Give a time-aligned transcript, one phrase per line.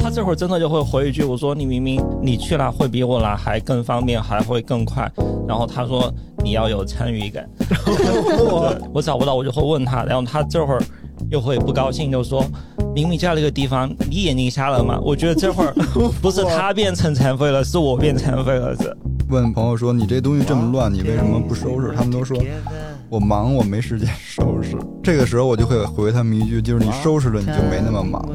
[0.00, 5.10] 他这会儿真的就会回一句：“我说你明明你去了会比我来还更方便，还会更快。”
[5.46, 6.12] 然后他说
[6.42, 7.48] ：“你要有参与感。”
[8.48, 10.82] 我我找不到，我就会问他，然后他这会儿
[11.30, 12.44] 又会不高兴，就说
[12.94, 15.74] ：“明明这样的一个地方，你眼睛瞎了吗？”我觉得这会儿
[16.22, 18.74] 不是他变成残废了，是我变残废了。
[18.76, 18.96] 是
[19.28, 22.38] 问朋友说：“你这东西这么乱，你为什么不收拾？”他们都说
[23.10, 28.26] ：“我忙，我没时间收拾。”这个时候我就会回他们一句：“就是你收拾了，你就没那么忙。”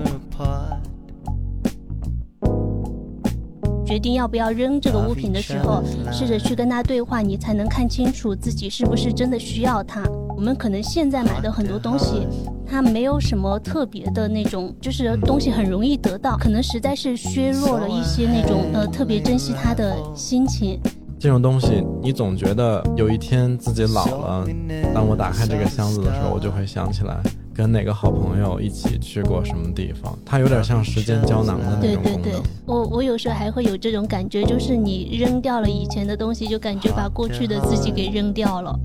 [3.94, 10.02] 决定要不要扔这个物品的时候，试着去跟他对话，你才能看清楚自己是不是真的需要它。
[10.36, 12.28] 我们可能现在买的很多东西，
[12.66, 20.80] 它没有什么特别的那种，就是东西很容易得到，可能实在是削弱了一些那种呃特别珍惜它的心情。
[21.20, 24.48] 这种东西，你总觉得有一天自己老了，
[24.91, 27.22] 当我打开这个箱子的时候，我就会想起来。
[27.53, 30.17] 跟哪个好朋友一起去过什么地方？
[30.25, 32.21] 它有点像时间胶囊的那种功能。
[32.21, 38.77] 对对对，我我有时候还会有这种感觉，就是你扔掉了以前的东西，就感觉把过去的自己给扔掉了。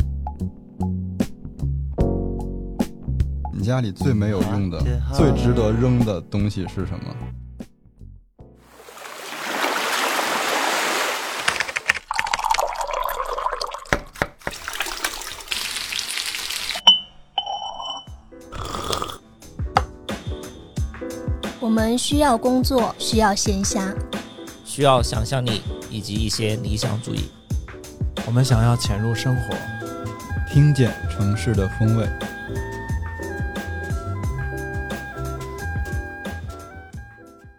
[3.53, 4.79] 你家里最没有用的、
[5.15, 7.05] 最值得扔的东西是什么？
[21.89, 23.97] 们需要工作，需要闲暇，
[24.63, 27.31] 需要想象力以及一些理想主义。
[28.27, 29.57] 我们想要潜入生活，
[30.53, 32.07] 听见城市的风味。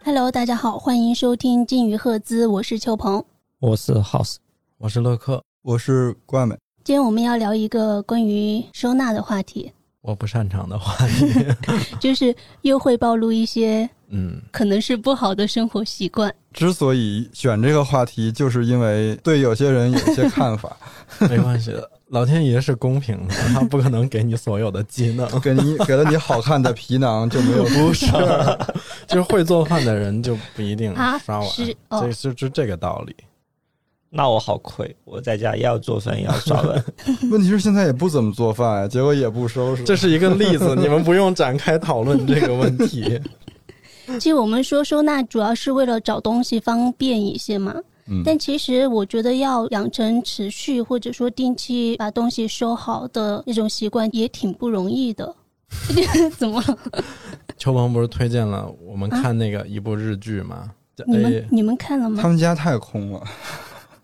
[0.03, 3.25] Hello，大家好，欢迎收听金鱼赫兹，我是邱鹏，
[3.57, 4.35] 我是 House，
[4.77, 6.55] 我是乐克，我是怪美。
[6.83, 9.71] 今天我们要聊一个关于收纳的话题。
[10.01, 11.45] 我不擅长的话题，
[11.99, 13.89] 就是又会暴露一些。
[14.11, 16.33] 嗯，可能是不好的生活习惯。
[16.51, 20.75] 之所以选这个话题，就是因为对有些人有些看法。
[21.29, 28.07] 没关系的，老天爷是公平的，他不可能给你所有的技能， 给你给了你好看的皮囊就没有不是，
[29.05, 30.91] 就是会做饭的人就不一定
[31.23, 33.15] 刷碗，是这是就这个道理。
[34.09, 36.83] 那我好亏，我在家也要做饭，也要刷碗。
[37.29, 39.83] 问题是现在也不怎么做饭呀，结果也不收拾。
[39.83, 43.19] 这是一个例子，你们不用展开讨论这个问题。
[44.19, 47.75] 其实我们说收纳主要是为了找东西方便一些嘛，
[48.25, 55.35] 但其实我觉得要养成持续或者说定期把东西收好的那种习惯也挺不容易的。
[56.35, 57.03] 怎么了？
[57.59, 60.71] 秋鹏不是推荐了我们看那个一部日剧吗？
[61.05, 62.19] 你们你们看了吗？
[62.19, 63.23] 他们家太空了，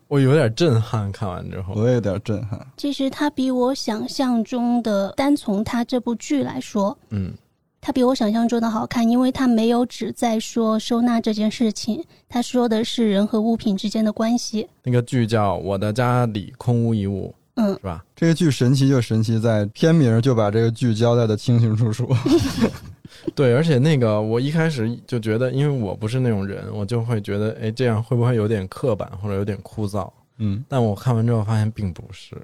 [0.08, 1.10] 我有点震撼。
[1.12, 2.66] 看完之后，我也有点震撼。
[2.76, 7.32] 其实他比我想象中的，单从他这部剧来说，嗯。
[7.78, 14.68] 它比我想象中的好看，因为它没有只在说收纳这件事情，他说的是人和物品之间的关系。
[14.82, 18.04] 那个剧叫《我的家里空无一物》，嗯，是吧？
[18.16, 22.08] 这个剧神奇就神奇在片名就把这个剧交代的清清楚楚。
[23.34, 30.10] 对，而且那个我一开始就觉得，因为我不是那种人，我就会觉得，哎，这样会不会有点刻板或者有点枯燥？
[30.38, 32.36] 嗯，但我看完之后发现并不是。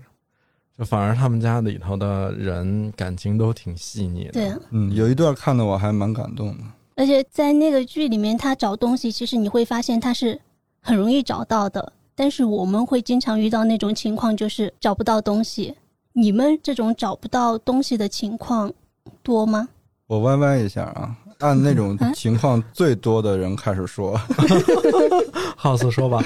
[0.78, 6.64] 就反而他们家里头的人感情都挺细腻的，对，嗯，有一段看的我还蛮感动的。
[6.96, 10.40] 而且在那个剧里面，他找东西，其实你会发现他是
[10.80, 11.92] 很容易找到的。
[12.14, 15.74] 但是我们会经常遇到那种情况，就是找不到东西。
[16.12, 18.72] 你们这种找不到东西的情况
[19.22, 19.68] 多吗？
[20.12, 21.16] 我弯弯一下啊。
[21.38, 24.14] 按那种情况最多的人开始说，
[25.56, 26.22] 好斯说吧，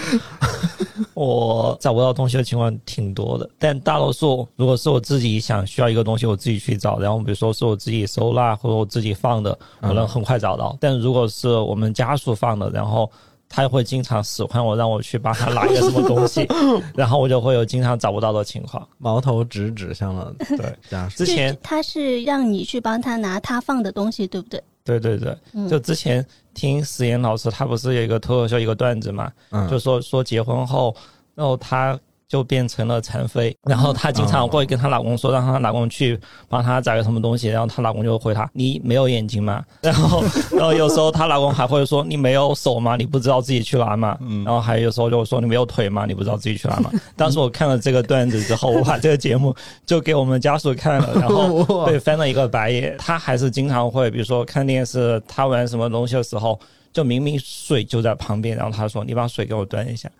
[1.14, 10.76] 我找不到东西的情况挺多的，但大多数如果是我自己想需要一个东西，我自己去找，然后比如说是我自己收纳或者我自己放的，可能很快找到。
[10.80, 13.08] 但如果是我们家属放的，然后
[13.48, 16.46] 他会经常使唤我，让我去帮他拿一个什么东西，
[16.94, 18.86] 然后我就会有经常找不到的情况。
[18.98, 21.24] 矛头直指向了对家属。
[21.24, 24.62] 之前他是让你去帮他拿他放的东西，对不对？
[24.84, 25.36] 对对对，
[25.68, 26.24] 就之前
[26.54, 29.32] 听石岩老师，他不是有一个脱口秀一个段子嘛，
[29.70, 30.94] 就说说结婚后，
[31.34, 31.98] 然后他。
[32.28, 36.18] 就变成了残废，然后她经常会跟她老公说，让她老公去
[36.48, 42.96] 帮她找个什么东西，然后她老公就回她：“你没有眼睛吗？” 然后，然后有时候她老公还会说：“你没有手吗？
[42.96, 46.04] 你不知道自己去拿吗？”然后还有时候就说：“你没有腿吗？
[46.04, 49.54] 你不知道自己去拿吗？” 当时我看了这个段子之后，我把这个节目
[49.86, 52.96] 就给我们家属看了，然后 被翻了一个白眼。
[52.98, 56.58] 他还是经常会，比如说看电视，他玩什么东西的时候，
[56.92, 60.10] 就明明水就在旁边，然后他说：“你把水给我端一下。”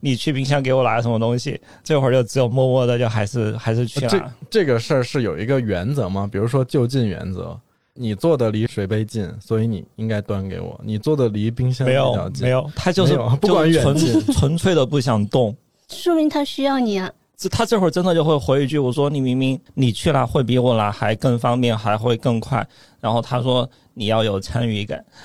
[0.00, 1.60] 你去冰箱给我拿什么东西？
[1.84, 4.08] 这会儿就只有默默的，就还是还是去了。
[4.08, 6.28] 这这个事儿是有一个原则吗？
[6.30, 7.58] 比如说就近原则，
[7.94, 10.80] 你坐的离水杯近，所以你应该端给我。
[10.82, 15.54] 你坐的离冰箱没有比较近，没有，他就是不管远纯近纯粹的不想动。
[15.88, 17.10] 说明他需要你啊。
[17.40, 22.64] 这他这会儿真的就会回一句：“我说你明明你去了会比我来还更方便，还会更快。”
[23.00, 25.02] 然后他说：“你要有参与感。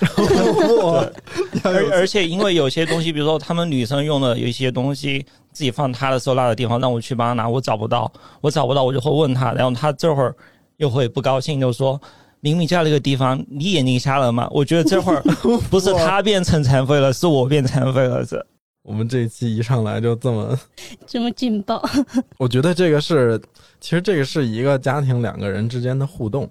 [1.62, 8.10] 而而且因为有些东西，比如说他们女生用的有一些东西，自己放他的收纳的地方，让我去帮他拿，我找不到，
[8.40, 10.34] 我找不到，我就会问他，然后他这会儿
[10.78, 12.00] 又会不高兴，就说。
[12.40, 14.46] 明明在那个地方，你眼睛瞎了吗？
[14.52, 15.20] 我觉得这会儿
[15.68, 18.24] 不是他变成残废了，是我变残废了。
[18.24, 18.46] 这
[18.86, 20.56] 我们这一期一上来就这么，
[21.06, 21.82] 这么劲爆，
[22.38, 23.40] 我觉得这个是，
[23.80, 26.48] 其实这个是一个家庭两个人之间的互动，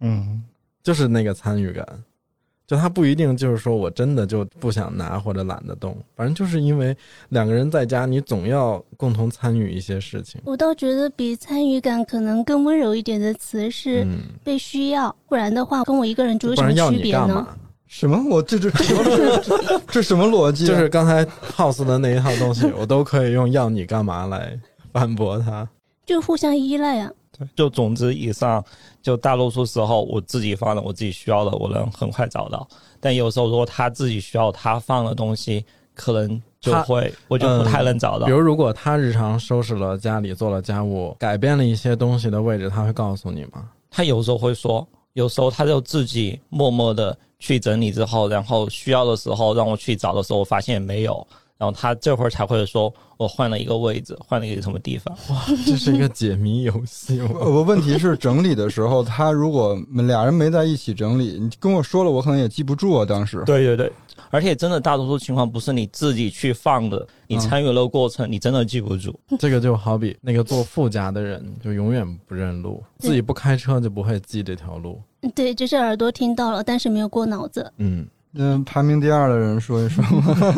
[0.00, 0.42] 嗯，
[0.82, 1.86] 就是那个参与感。
[2.66, 6.96] 就他不一定就是说我真的就不想拿或者懒得动，反正就是因为
[7.28, 10.40] 两个人在家，你总要共同参与一些事情。
[10.44, 17.46] 我倒觉得比参与感可能更温柔一点的词是嗯，被需要，不然的话跟我一个人住有什么区别呢？
[17.98, 18.22] 什么？
[18.28, 20.68] 我这这这这这什么逻辑啊？
[20.68, 21.24] 就是刚才
[21.56, 24.58] House 的那一套东西，我都可以用“要你干嘛”来
[24.92, 25.66] 反驳他。
[26.04, 27.10] 就互相依赖啊。
[27.38, 28.62] 对，就总之以上，
[29.00, 32.68] 就大多数时候我自己放的，我自己需要的，我能很快找到。
[33.00, 35.64] 但有时候如果他自己需要他放的东西，
[35.94, 38.26] 可能就他会我就不太能找到。
[38.26, 43.70] 比如，如果他日常收拾了家里、做了家务，改变了一些东西的位置，他会告诉你吗？
[43.90, 44.86] 他有时候会说，
[45.16, 51.26] 有时候他就自己默默的去整理之后，然后需要的时候让我去找的时候，我发现没有，
[51.56, 55.16] 然后他这会儿才会说我换了一个位置，换了一个什么地方。
[55.30, 57.18] 哇这是一个解谜游戏？
[57.20, 59.74] 呃我问题是整理的时候，他如果
[60.06, 63.06] 俩人没在一起整理，你跟我说了，我可能也记不住啊。
[63.06, 63.90] 当时对对对，
[64.30, 69.18] 而且真的大多数情况不是你自己去放的，你参与了过程，你真的记不住。
[69.38, 75.00] 这个就好比那个做副驾的人，就永远不认路，自己不开车就不会记这条路。
[75.34, 80.04] 对，只是耳朵听到了，但是没有过脑子，嗯，嗯，排名第二的人说一说，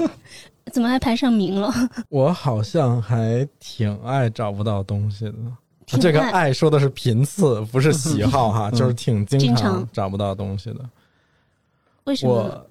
[0.73, 1.73] 怎么还排上名了？
[2.11, 5.35] 我好像还挺爱找不到东西的。
[5.99, 10.81] 这个爱爱说的是频次，不是喜好哈，嗯就是挺经经常常找不到东西的。
[12.05, 12.35] 为什么？
[12.35, 12.67] 我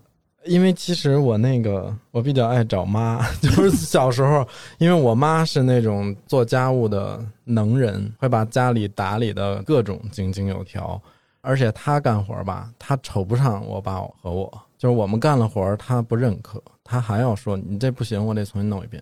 [0.48, 4.48] 因为其实我那个我比较爱找妈， 就是小时候，
[4.78, 11.02] 因为我妈是那种做家务的能人，会把家里打理的各种井井有条，
[11.42, 19.02] 而且她干活吧，她瞅不上我爸和我，就是我们干了活，她不认可，她还要说你这不行，我得重新弄一遍。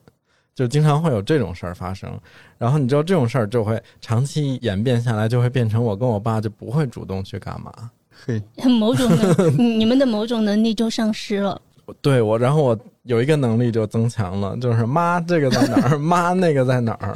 [0.54, 2.10] 就经常会有这种事儿发生，
[2.58, 7.92] 然后你知道这种事儿就会长期演变下来，就会变成我跟我爸就不会主动去干嘛，
[8.24, 11.60] 嘿，某种能，你们的某种能力就丧失了。
[12.02, 17.16] 对我，然后我有一个能力就增强了，就是妈这个在哪儿， 妈那个在哪儿，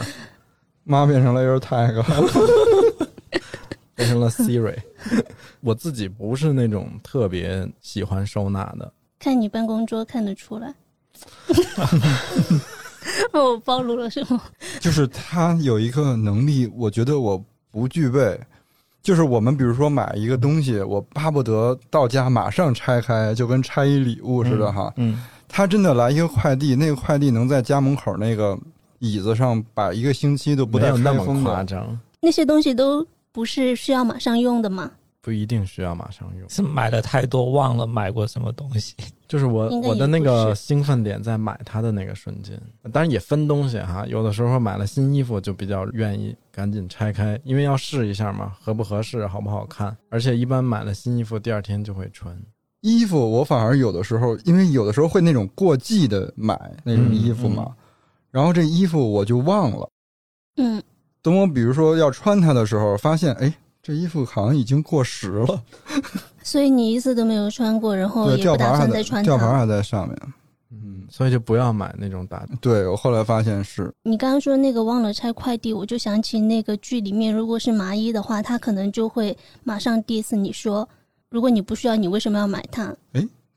[0.83, 2.03] 妈变成了 AirTag，
[3.95, 4.77] 变成了 Siri。
[5.61, 10.73] 我自己不是那种特别喜欢收纳的，看你办公桌看得出来。
[13.33, 14.41] 哦，我暴露了是吗？
[14.79, 18.39] 就是他有一个能力，我觉得我不具备。
[19.01, 24.91] 就是我们比如说买一个东西，我巴不得到家马上拆开，就跟拆一礼物似的哈。
[24.97, 28.57] 嗯，他真的来一个快递，那个快递能在家门口那个
[28.99, 31.51] 椅子上摆一个星期都不带那么拆封的。
[31.51, 34.91] 夸张，那些东西都不是需要马上用的吗？
[35.21, 36.49] 不一定需要马上用。
[36.49, 38.95] 是买的太多，忘了买过什么东西。
[39.29, 42.59] 就是我我的那个兴奋点在买它的那个瞬间，
[42.91, 44.03] 当然也分东西哈。
[44.07, 49.95] 有的时候买了新衣服就比较愿意赶紧拆开，因为要试一下嘛，合不合适，好不好看。
[50.09, 52.35] 而且一般买了新衣服第二天就会穿。
[52.81, 57.75] 衣服我反而有的时候，因为有的时候会那种过季的买那种衣服嘛，嗯
[58.31, 59.89] 然后这衣服我就忘了。
[60.57, 60.81] 嗯，
[61.21, 65.63] 等我比如说要穿它的时候，发现哎，这衣服好像已经过时了，
[66.43, 69.27] 所以你一次都没有穿过，然后，也不打吊牌还在算再穿它。
[69.29, 70.17] 吊牌还在上面。
[70.71, 80.87] 嗯，所以就不要买那种大对我后来发现是，你刚刚说那个忘了拆快递，我就想起那个剧里面，如果是麻衣的话，他可能就会马上 diss 你说，
[81.29, 82.93] 如果你不需要，你为什么要买它？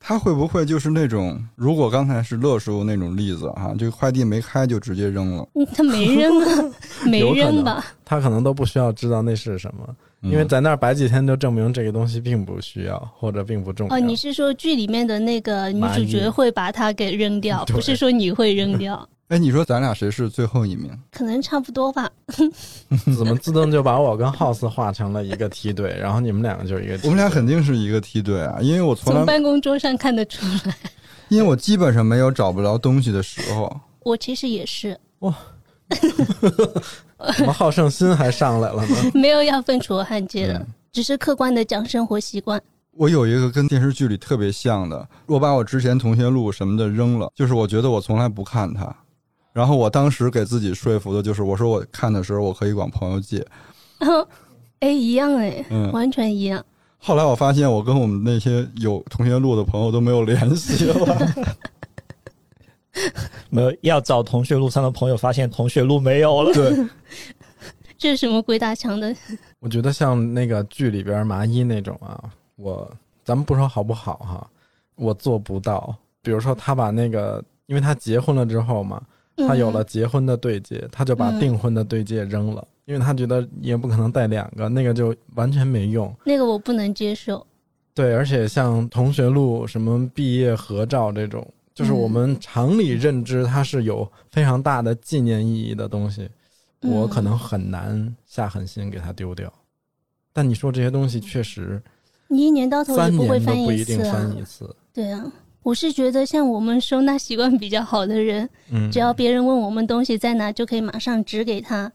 [0.04, 6.74] 他会不会就是那种，如果刚才是乐叔那种例子哈，这个快递没开就直接扔了， 嗯他没扔啊，
[7.06, 7.84] 没扔吧？
[8.04, 13.96] 他可能都不需要知道那是什么，因为嗯在那儿摆几天就证明这个东西并不需要或者并不重要。
[13.96, 19.08] 哦，你是说剧里面的那个女主角会把它给扔掉， 不是说你会扔掉？
[19.28, 20.90] 哎，你说咱俩谁是最后一名？
[21.10, 22.10] 可能差不多吧。
[23.16, 27.10] 怎么自动就把我跟 House 画成了一个梯队，然后你们两个就是一个梯队？
[27.10, 30.74] 我们俩肯定是一个梯队啊，因为我从，从办公桌上看得出来。
[31.28, 33.74] 因为我基本上没有找不着东西的时候。
[34.04, 34.98] 我其实也是
[37.36, 38.96] 怎么好胜心还上来了呢？
[39.14, 40.54] 没有要分楚汉界的。
[40.54, 42.60] 嗯只是客观的讲生活习惯。
[42.90, 48.94] 我有一个跟电视剧里特别像的，我把我之前同学录什么的扔了，就是我觉得我从来不看它，
[49.54, 53.42] 然后我当时给自己说服的就是，我说我看的时候我可以管朋友借。
[54.80, 56.62] 哎，一样哎，嗯，完全一样。
[56.98, 61.16] 后来我发现，我跟我们那些有同学录的朋友都没有联系了。
[63.50, 66.52] 没有要找同学录上的朋友，发现同学录没有了。
[66.52, 66.86] 对，
[67.96, 69.14] 这是什么鬼打墙的？
[69.60, 72.22] 我觉得像那个剧里边麻衣那种啊，
[72.56, 72.90] 我
[73.24, 74.50] 咱们不说好不好哈，
[74.96, 75.94] 我做不到。
[76.20, 79.02] 比如说他把那个，因为他结婚了之后嘛，
[79.36, 86.14] 他有了结婚的对戒，他就把订婚的对戒扔了，因为他觉得也不可能带两个，那个就完全没用。
[86.24, 87.44] 那个我不能接受。
[87.94, 91.46] 对，而且像同学录、什么毕业合照这种。
[91.74, 96.28] 就是我们常理认知，它是有非常大的纪念意义的东西，
[96.80, 99.52] 我可能很难下狠心给它丢掉。
[100.32, 101.82] 但你说这些东西确实，
[102.28, 104.74] 你一年到头也不会翻一次啊。
[104.92, 105.24] 对啊，
[105.62, 111.90] 我是觉得像我们收纳习惯比较好的人，嗯，只要别人问我们东西在哪，就可以马上指给他，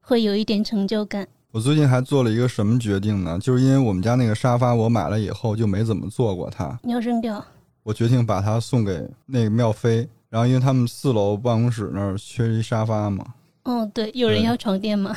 [0.00, 1.26] 会有一点成就感。
[1.50, 3.38] 我最近还做了一个什么决定呢？
[3.38, 7.44] 就是因为我们家那个沙发我买了以后就没怎么坐过它，你要扔掉。
[7.88, 13.24] 我决定把它送给那个妙飞，然后因为他们四楼办公室那儿缺一沙发嘛。
[13.64, 15.16] 哦，对，有人要床垫吗？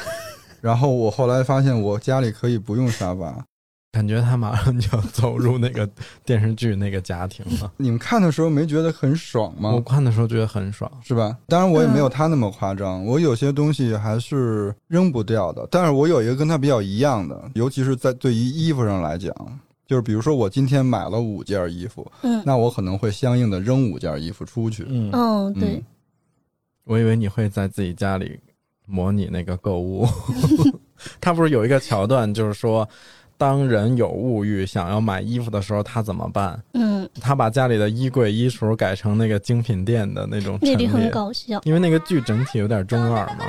[0.61, 3.43] 然后我后来发现我家里可以不用沙发，
[3.91, 5.85] 感觉他马上就要走入那个
[6.23, 7.69] 电视剧那个家庭了。
[7.75, 9.71] 你们看的时候没觉得很爽吗？
[9.71, 11.37] 我看的时候觉得很爽，是吧？
[11.49, 15.67] 当然我也没有他那么夸张，我有些东西还是扔不掉的。
[15.69, 19.35] 但是我有一个跟他比较一样的，尤其是在对于衣服上来讲。
[19.91, 25.83] 就是比如说，我今天买了五件衣服，嗯，那我可能会相应的扔五件衣服出去，嗯，哦，对，
[26.85, 28.39] 我以为你会在自己家里
[28.85, 30.07] 模拟那个购物，
[31.19, 32.87] 他不是有一个桥段，就是说，
[33.37, 36.57] 当人有物欲想要买衣服的时候，他怎么办？
[36.73, 43.43] 嗯，他把家里的衣柜、衣橱改成那个精品店的那种，那里很搞笑，因为那个剧整体有点中二嘛。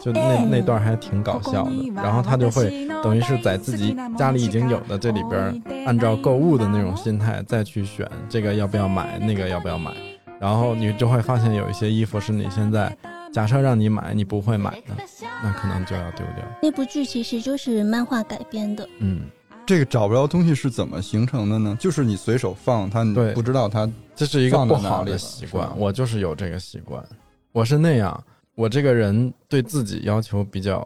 [0.00, 9.92] 就那那段还挺搞笑的，然后他就会等于是在自己家里已经有的这里边，按照购物的那种心态再去选这个要不要买，那个要不要买，
[10.40, 12.96] 然后你就会发现有一些衣服是你现在
[13.32, 14.94] 假设让你买你不会买的，
[15.42, 16.44] 那可能就要丢掉。
[16.62, 18.88] 那部剧其实就是漫画改编的。
[19.00, 19.22] 嗯，
[19.66, 21.76] 这个找不着东西是怎么形成的呢？
[21.78, 25.68] 就是你随手放它，你不知道它这是一个不好的习惯。
[25.76, 27.04] 我就是有这个习惯，
[27.52, 28.22] 我是那样。
[28.58, 30.84] 我这个人对自己要求比较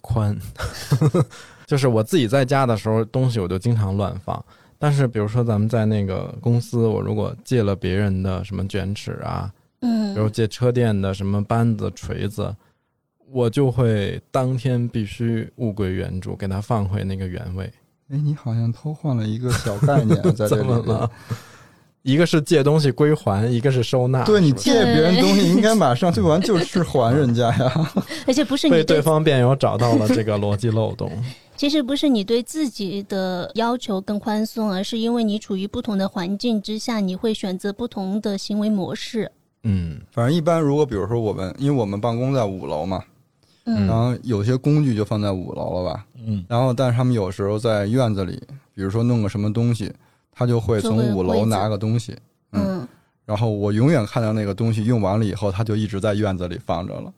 [0.00, 0.38] 宽，
[1.66, 4.44] 就是我自己在家的时候，东西我就经常乱放。
[4.78, 12.54] 但是，比如说咱们在那个公司，我如果借了别人的什么卷尺啊，嗯，比如借车店的什么扳子、锤子，
[13.28, 17.64] 我就会当天必须物归原主，给它放回那个原位。
[18.10, 21.10] 哎，你好像偷换了一个小概念 在这里了。
[22.02, 24.24] 一个是借东西归还，一个是收纳。
[24.24, 27.90] 对你借别人东西，应该马上退完就是还人家呀。
[28.26, 31.10] 而且不是你被对方辩友找到了这个逻辑漏洞。
[31.56, 39.30] 其实不是你对自己的要求更宽松，而是因为你处于不同的环境之下，你会选择不同的行为模式。
[39.64, 43.04] 嗯，反正一般如果比如说我们，因为我们办公在五楼嘛，
[43.64, 48.42] 嗯，然后有些工具就放在五楼了吧，嗯，然后但是他们有时候在院子里，
[48.74, 49.92] 比如说弄个什么东西。
[50.40, 52.16] 他就会从五楼拿个东西，
[52.52, 52.88] 嗯，
[53.26, 57.12] 然后我永远看到那个东西用完了以后，他就一直在院子里放着了，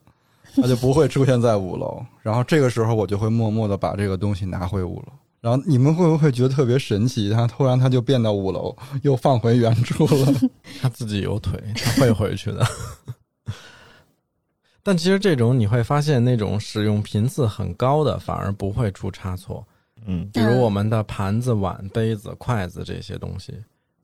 [0.57, 2.05] 他就不会出现在五楼。
[2.21, 5.05] 然后这个时候我就会默默的把这个东西拿回五楼。
[5.39, 7.29] 然后你们会不会觉得特别神奇？
[7.29, 10.33] 他突然他就变到五楼，又放回原处了。
[10.83, 12.67] 他自己有腿，他会回去的。
[14.83, 19.65] 但其实这种你会发现，那种使用频次很高的，反而不会出差错。
[20.05, 23.53] 嗯，比如我们的盘子、碗、杯子、筷子这些东西，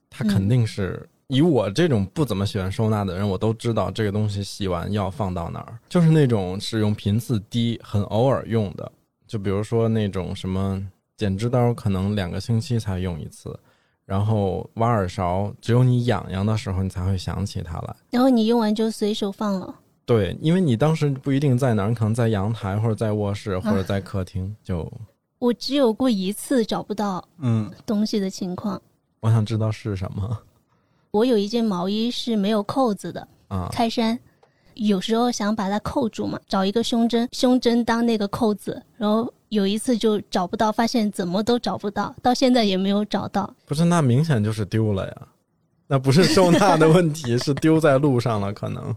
[0.10, 5.78] 它肯定是以我这种不怎么喜欢收纳的人，我都知道这个东西洗完要放到哪儿。
[5.88, 8.92] 就是那种使用频次低、很偶尔用的，
[9.28, 10.82] 就比如说那种什么
[11.16, 13.58] 剪枝刀，可能两个星期才用一次，
[14.06, 19.76] 然后挖耳勺，只有你痒痒的时候你才会想起它来，然后你用完就随手放了。
[20.06, 24.92] 对，因为你当时不一定在哪儿，可能在阳台或者在卧室或者在客厅就。
[25.40, 28.82] 我只有过一次找不到嗯东西的情况。
[29.22, 30.38] 我想知道是什么。
[31.12, 34.20] 我有一件毛衣是没有扣子的啊，开衫，
[34.76, 43.52] 有时候想把它扣住嘛，找一个胸针，胸针当那个扣子，然后有一次就找不到，发现怎么都找不到，到现在也没有找到。
[43.66, 45.28] 不是，那明显就是丢了呀，
[45.88, 48.96] 那不是收纳的问题， 是丢在路上了可能。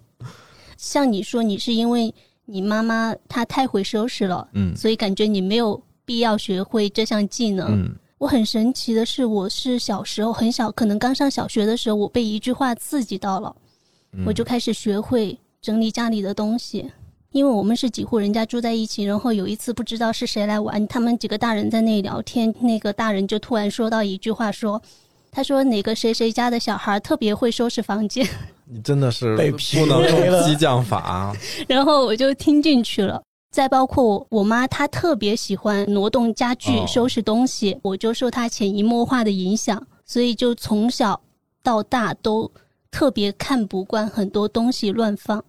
[0.77, 5.83] 像你说，你是因为你妈妈她太会收拾了，嗯，所以感觉你没有
[6.13, 7.69] 必要学会这项技能。
[7.73, 13.57] 嗯，我很神奇的是，我是小时候很小，可能刚上小学的时候，我被一句话刺激到了，
[14.27, 16.91] 我就开始学会整理家里的东西。
[17.31, 24.83] 因为我们是几户人家住在一起，然后有一次不知道是谁来玩，他们几个大人在那里聊天，那个大人就突然说到一句话，说
[25.33, 28.29] ：“他说哪个谁谁家的小孩特别会收拾房间。
[28.69, 29.35] ”你真的是
[29.79, 31.35] 不能用激将法。
[31.67, 33.23] 然后我就听进去了。
[33.53, 41.21] 再包括我妈，她特别喜欢挪动家具、收拾东西，我就受她潜移默化的影响，所以就从小
[41.63, 42.51] 到大都
[42.91, 45.45] 特别看不惯很多东西乱放。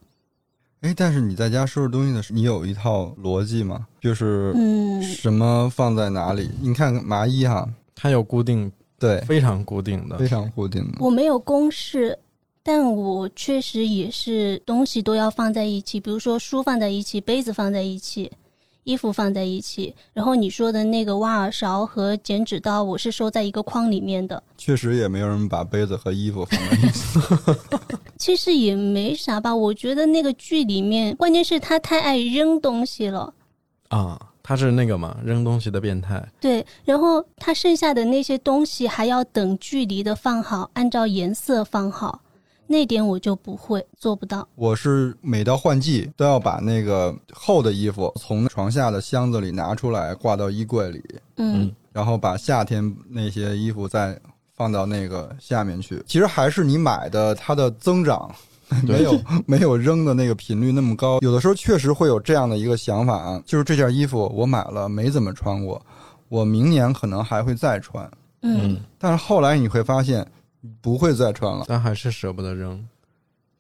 [0.82, 3.88] 哎，但是你在家收拾东西的时候，你有一套逻辑吗？
[4.02, 6.52] 就是嗯，什么放在哪里？
[6.62, 8.70] 你看麻衣哈，它有固定，
[9.00, 10.98] 对，非常固定的，非常固定的。
[11.00, 12.20] 我没有公式，
[12.64, 18.32] 但我确实也是东西都要放在一起，比如说书放在一起，杯子放在一起。
[18.86, 24.44] 衣服放在一起，然后你说的那个挖耳勺和剪纸刀，我是收在一个框里面的。
[24.58, 27.18] 确实也没有人把杯子和衣服放在一起。
[28.20, 33.34] 其实也没啥吧，我觉得那个剧里面，关键是他太爱扔东西了。
[33.88, 36.22] 啊，他是那个嘛，扔东西的变态。
[36.42, 42.20] 对，然后他剩下的那些东西还要等距离的放好，按照颜色放好。
[42.66, 44.48] 那点我就不会做不到。
[44.56, 51.04] 我是每到换季都要把那个厚的衣服从床下的箱子里拿出来挂到衣柜里，
[51.38, 54.18] 嗯，然后把夏天那些衣服再
[54.56, 56.02] 放到那个下面去。
[56.08, 58.34] 其实还是你买的它的增长
[58.88, 61.20] 没有 没有扔的那个频率那么高。
[61.20, 65.80] 有的时候确实会有这样的一个想法啊，就是这件衣服我买了没怎么穿过，
[66.30, 68.10] 我明年可能还会再穿，
[68.42, 70.26] 嗯，但是后来你会发现。
[70.82, 72.84] 不会再穿了，但还是舍不得扔。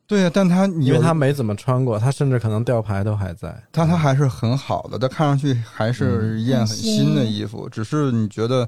[0.05, 7.67] 对呀，但他因为他没怎么穿过，他甚至可能吊牌都还在，但他还是很好的，他看上去还是一件很新的衣服。
[7.69, 8.67] 只是你觉得，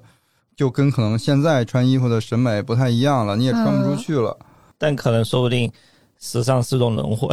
[0.56, 4.36] 就跟可能现在穿衣服的审美不太一样了，你也穿不出去了。
[4.78, 5.72] 但可能说不定，
[6.20, 7.28] 时尚是种轮回。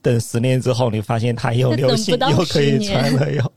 [0.00, 3.52] 等十年之后，你发现它又流行， 又可以穿了，又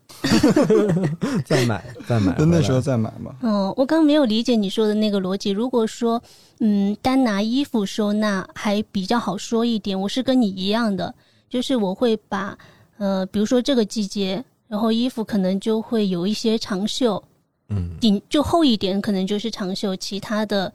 [1.45, 3.35] 再 买再买，那时候再买嘛。
[3.41, 5.49] 哦，我刚没有理解你说的那个逻辑。
[5.49, 6.21] 如果说，
[6.59, 9.99] 嗯，单拿衣服收纳还比较好说一点。
[9.99, 11.13] 我是跟你一样的，
[11.49, 12.57] 就是我会把，
[12.97, 17.23] 呃，比如说这个季节，然后衣服可能就会有一些长袖，
[17.69, 20.73] 嗯，顶就厚一点，可能就是长袖，其他的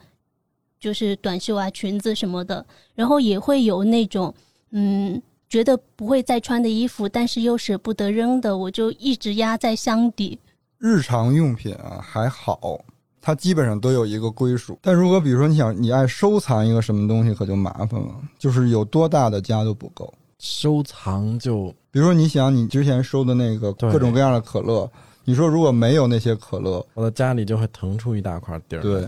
[0.79, 2.65] 就是短袖啊、裙子什么的。
[2.95, 4.35] 然后也会有那种，
[4.71, 5.21] 嗯。
[5.51, 10.39] 觉得不会再穿的衣服，但是又舍不得扔的，我就一直压在箱底。
[10.79, 12.81] 日常用品啊还好，
[13.21, 14.79] 它基本上都有一个归属。
[14.81, 20.15] 但如果比如说你想你爱收藏一个什么东西，可就麻烦了，就是有多大的家都不够。
[20.39, 24.91] 收藏就比如说你想你之前收的那个各种各样的可乐，
[25.25, 28.81] 你说如果没有那些可乐，我的家里就会腾出一大块地儿。
[28.81, 29.07] 对，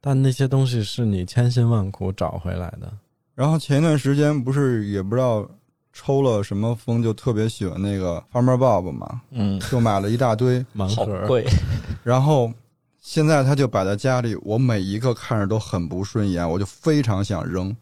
[0.00, 2.90] 但那些东西是你千辛万苦找回来的。
[3.34, 5.48] 然后前一段时间不是也不知道
[5.92, 10.64] 抽了什么风，就特别喜欢那个 Farmer Bob 嘛，嗯，就买了一大堆。
[10.76, 11.46] 盲盒，贵。
[12.04, 12.52] 然后
[13.00, 17.74] 现在他就摆在家里，我每一个看着都很不顺眼，我就非常想扔，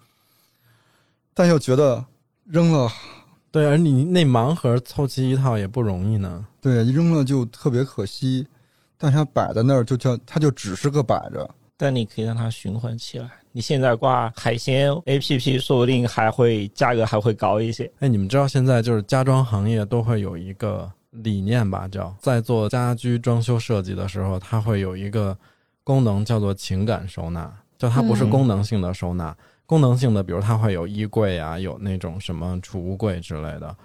[1.34, 2.04] 但又觉得
[2.44, 2.90] 扔了，
[3.50, 8.46] 对，而你那盲盒凑齐一套也不容易呢，对，扔了就特别可惜，
[8.96, 13.30] 但它摆在那儿就叫它就只是个摆着，但你可以让它循环起来。
[13.52, 17.90] 你现在挂海鲜 A P P，说不定还会价格还会高一些。
[17.98, 21.88] 哎，你们知道现在就是家装行业都会有一个理念吧？
[21.88, 25.36] 叫在做家居装修设计的时候，它会有一个
[25.82, 29.36] 功能叫做情感收纳，就它不是功能性的收纳。
[29.66, 33.76] 功能性的，比如它会有衣柜啊，有那种什么储物柜之类的。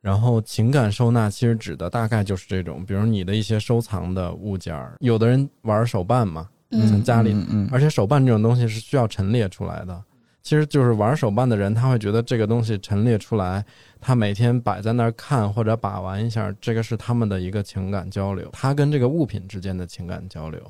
[0.00, 4.96] 然后情感收纳其实指的大概就是这种，比如你的一些收藏的物件儿。
[5.00, 6.48] 有的人玩手办嘛。
[6.72, 7.36] 像家里，
[7.70, 10.02] 而且手办这种东西是需要陈列出来的。
[10.42, 13.64] 其实就是玩手办的人，他会觉得这个东西陈列出来，
[14.00, 20.60] 他每天摆在那儿看或者把玩一下，这个是他们的一个情感交流，他跟这个物品之间的情感交流。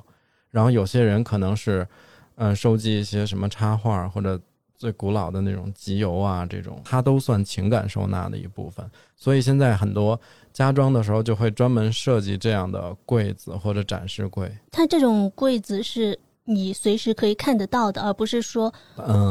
[0.50, 1.86] 然后有些人可能是，
[2.34, 4.40] 嗯，收集一些什么插画或者。
[4.74, 8.84] 最古老的那种集邮啊，这种它都算情感收纳的一部分。
[9.14, 10.20] 所以现在很多
[10.52, 14.50] 家装的时候就会专门设计这样的柜子或者展示柜。
[14.70, 18.72] 它这种柜子是你随时可以看得到的，而不是说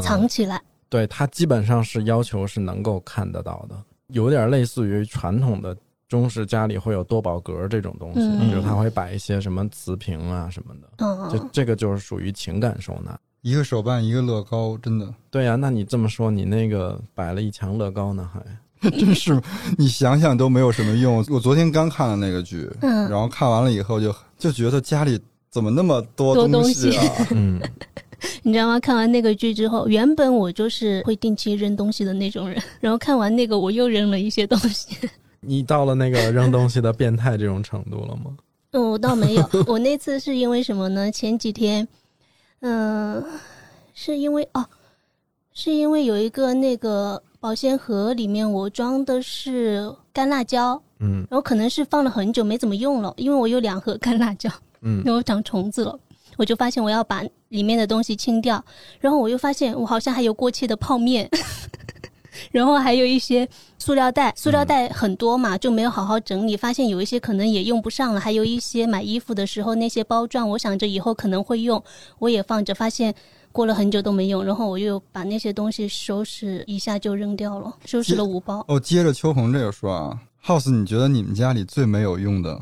[0.04, 0.62] 藏起来。
[0.90, 3.76] 对，它基本上是要求是能够看得到的，
[4.08, 5.76] 有点类似于传统的
[6.10, 10.90] 中式家里会有多宝格这种东西，比如它会摆一些什么瓷瓶啊什么的。
[10.98, 13.18] 嗯，就这个就是属于情感收纳。
[13.42, 15.14] 一个手办，一个乐高，真的。
[15.30, 18.40] 对呀，那你这么说，你那个摆了一墙乐高呢，还
[18.98, 19.40] 真是，
[19.78, 21.24] 你想想都没有什么用。
[21.30, 25.20] 我昨天刚看了那个剧，嗯，然后看完了以后就就觉得家里
[25.52, 27.04] 怎么那么多东西啊？
[27.30, 27.62] 嗯，
[28.42, 28.80] 你知道吗？
[28.80, 34.98] 看完那个剧之后，原本我就是会定期扔东西的那种人，然后看完那个我又扔了一些东西。
[35.42, 38.36] 你到了那个扔东西的变态这种程度了吗？
[38.72, 39.48] 嗯，我倒没有。
[39.68, 41.12] 我那次是因为什么呢？
[41.12, 41.88] 前几天，
[42.62, 43.24] 嗯，
[43.94, 44.66] 是因为哦，
[45.54, 47.22] 是因为有一个那个。
[47.42, 54.48] 保鲜盒里面我装的是干辣椒，嗯，然后可能是放了很久没怎么用了，因为我有两盒干辣椒，
[54.82, 56.00] 嗯， 然后长虫子了，
[56.38, 58.64] 我就发现我要把里面的东西清掉，
[59.00, 61.28] 然后我又发现我好像还有过期的泡面，
[62.52, 63.50] 然后还有一些
[63.80, 71.84] 塑料袋，塑料袋很多嘛，就没有好好整理，发现有一些可能也用不上了，还有一些买衣服的时候那些包装，我想着以后可能会用，
[72.20, 73.16] 我也放着，发现。
[73.52, 78.64] 过了很久都没用，然后我又把那些东西收拾一下就扔掉了，收拾了五包。
[78.68, 82.60] 哦，接着秋鹏这个说啊，House，你觉得你们家里最没有用的、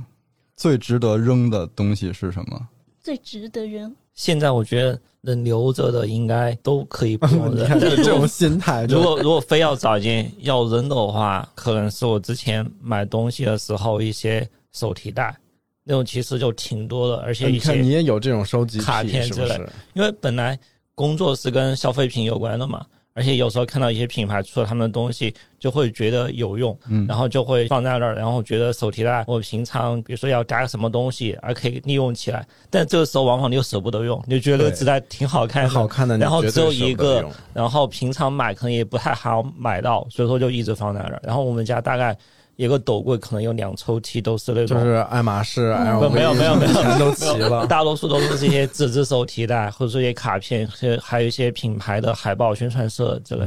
[0.56, 2.68] 最值得扔的东西是什么？
[3.02, 3.96] 最值得扔？
[4.14, 7.80] 现在我觉得能留着的应该都可以不用扔。
[7.80, 15.38] 这种心态，如果如果非要找一件要扔的话，可能是我之前买东西的时候一些手提袋。
[15.84, 19.60] 那种其实就挺多的，而且你看你也有这种收集卡片之类，
[19.94, 20.60] 因为本来。
[21.00, 41.22] 工作是跟消费品有关的嘛，而且有时候看到一些品牌出了他们的东西，就会觉得有用，嗯，然后就会放在那儿，然后觉得手提袋我平常比如说要加个什么东西，而可以利用起来，但这个时候往往你又舍不得用，你就觉得纸袋挺好看，好看的，然后只有一个，然后平常买可能也不太好买到，所以说就一直放在那儿。
[41.24, 42.14] 然后我们家大概。
[42.60, 47.66] 一个斗柜可能有两抽屉都是那种，就是爱马仕、LV，没有没有没有，全都齐了。
[47.72, 53.46] 大多数都是这些纸质手提袋，或者这些卡片，还还有一些品牌的海报、宣传册之类，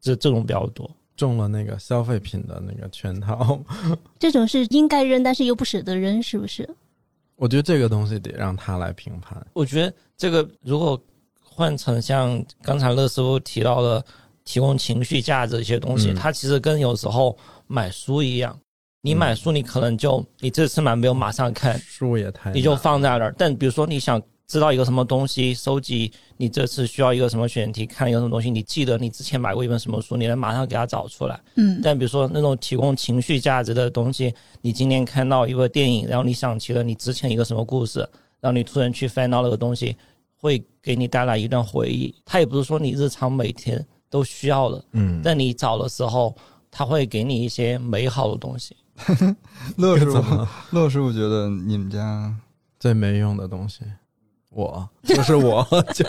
[0.00, 0.90] 这这种比较多。
[1.18, 3.60] 中了那个消费品的那个圈套，
[4.18, 6.66] 这种是应该扔，但是又不舍得扔，是不是？
[7.36, 9.36] 我觉得这个东西得让他来评判。
[9.52, 10.98] 我觉得这个如果
[11.42, 14.02] 换成像刚才乐师傅提到的，
[14.46, 17.36] 提供情绪价值一些东西，它其实跟有时候。
[17.66, 18.58] 买书一样，
[19.02, 23.34] 你买书，你可能就你这次买没有马上看，书也太，你就放在那儿。
[23.36, 31.40] 但比如说你想知道一个什么东西，收集你这次需要一个什么选题，看一个什么东西，你记得你之前买过一本什么书，你能马上给它找出来。
[31.56, 31.80] 嗯。
[31.82, 38.00] 但比如说那种提供情绪价值的东西，你今天看到一个电影，然后你想起了你之前一个什么故事，
[38.40, 39.96] 然后你突然去翻到那个东西，
[40.36, 42.14] 会给你带来一段回忆。
[42.24, 45.20] 它也不是说你日常每天都需要的，嗯。
[45.24, 46.34] 但你找的时候。
[46.78, 48.76] 他会给你一些美好的东西。
[49.78, 52.30] 乐师傅， 乐师傅觉得你们家
[52.78, 53.82] 最没用的东西，
[54.50, 56.04] 我 就是我，就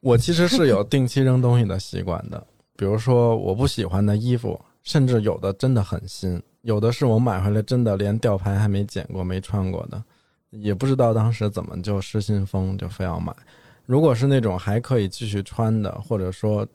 [0.00, 2.42] 我其实是有定期扔东西的习惯的。
[2.78, 10.02] 比如说我不喜欢的衣服，甚至有的真的很新，有的是我买回来真的连吊牌还没剪过、没穿过的，
[10.48, 13.36] 也不知道当时怎么就失心疯就非要买。
[13.84, 16.66] 如果是那种还可以继续穿的，或者说。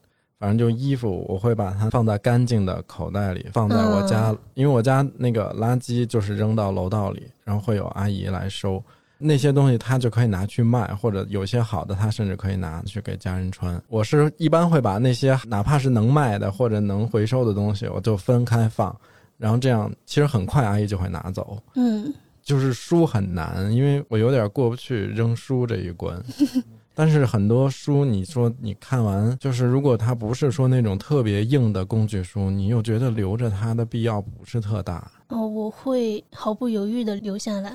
[0.41, 8.83] 反正就衣服，我会把它放在干净的口袋里，放在我家，因为我家那个垃圾就是扔到楼道里，然后会有阿姨来收
[9.19, 13.79] 那些东西，她就可以拿去卖，或者有些好的，她甚至可以拿去给家人穿。
[13.87, 18.99] 我是一般会把那些哪怕是能卖的或者能回收的东西，我就分开放，
[19.37, 21.61] 然后这样其实很快阿姨就会拿走。
[21.75, 26.19] 嗯，就是书很难，因为我有点过不去扔书这一关。
[26.93, 35.09] 但是很多书，你说你看完，就是如果它不是说那种特别硬的工具书，你又觉得留着它的必要不是特大。
[35.29, 37.73] 哦，我会毫不犹豫的留下来。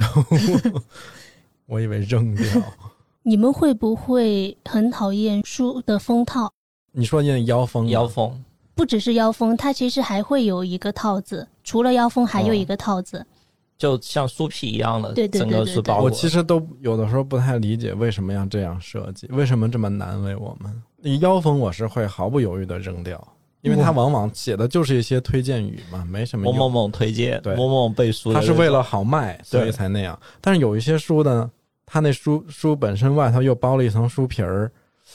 [1.66, 2.44] 我以为扔掉。
[3.24, 6.52] 你们会不会很讨厌书的封套？
[6.92, 7.88] 你说那腰封？
[7.88, 13.26] 腰封不只是腰封，它其实还会有一个套子，除了腰封还有一个套子。
[13.78, 16.00] 就像书皮一样的，对整个书包。
[16.00, 21.20] 我其实都有的时候不太理解为什么要这样设计，为什么这么难为我们？
[21.20, 23.22] 腰封我是会毫不犹豫的扔掉，
[23.60, 26.44] 因为它往往写的就是一些推荐语嘛，没什么。
[26.44, 30.18] 某某某推荐，对，某某背书，他是为了好卖，所以才那样。
[30.40, 31.50] 但是有一些书呢，
[31.84, 34.72] 它那书书本身外头又包了一层书皮儿，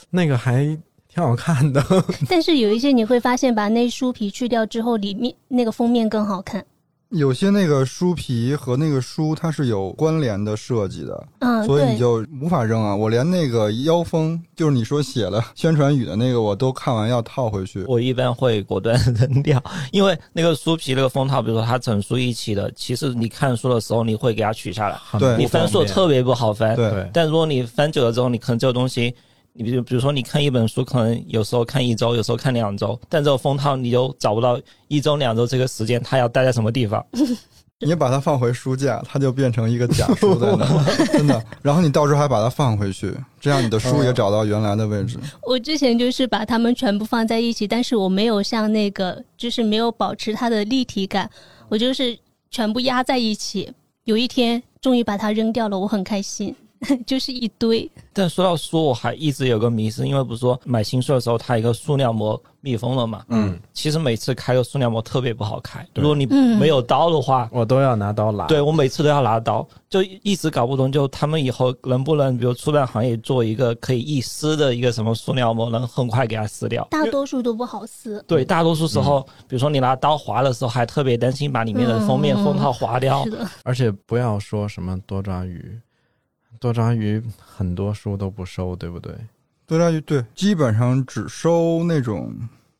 [0.08, 0.64] 那个还
[1.08, 1.84] 挺好看的。
[2.30, 6.64] 但是有一些你会发现，把那书皮去掉之后，里面那个封面更好看。
[7.12, 12.96] 有些那个书皮和那个书它是有关联的设计的，嗯，所以你就无法扔啊！
[12.96, 17.84] 我连那个腰封，就是你说写了宣传语的那个，我都看完要套回去。
[17.86, 26.74] 我一般会果断扔掉，因为那个书皮那个封套，比如说它整书一起的，其实你看书的时候你会给它取下来，对，你翻书特别不好翻。
[26.74, 29.14] 对，但如果你翻久了之后，你可能这个东西
[29.54, 37.04] 你比如比如说你看一本书，可能有时候看一周，有时候看两周，但这个封套你就找不到一周两周这个时间，它要待在什么地方。
[37.84, 41.44] 你把它放回书架，它就变成一个假书在那， 真的。
[41.62, 45.18] 然后你到时候还把它放回去，这样你的书也找到原来的位置。
[45.42, 51.28] 我之前就是把它们全部放在一起，但是我没有像那个，就是没有保持它的立体感，
[51.68, 52.16] 我就是
[52.52, 53.72] 全部压在一起。
[54.04, 56.54] 有一天终于把它扔掉了，我很开心。
[57.06, 63.24] 就是一堆，但说到书，我还一直有个迷思，因为不是说买新书的时候，它一个塑料膜密封了嘛？
[63.28, 66.26] 嗯，其实每次开个塑料膜特别不好开，如果你
[66.58, 68.46] 没有刀的话，我都要拿刀拿。
[68.46, 76.86] 对，我每次都要拿刀，就一直搞不懂，就他们以后能不能，比如出版行业做一个可以一撕的一个什么塑料膜，能很快给它撕掉？
[76.90, 78.22] 大多数都不好撕。
[78.26, 83.22] 对，大多数时候，比如说你拿刀划的时候，还特别担心把里面的封面封套划掉。
[83.24, 85.78] 是的，而且不要说什么多抓鱼。
[86.62, 89.12] 多抓鱼很多书都不收，对不对？
[89.66, 92.32] 多抓鱼对，基本上只收那种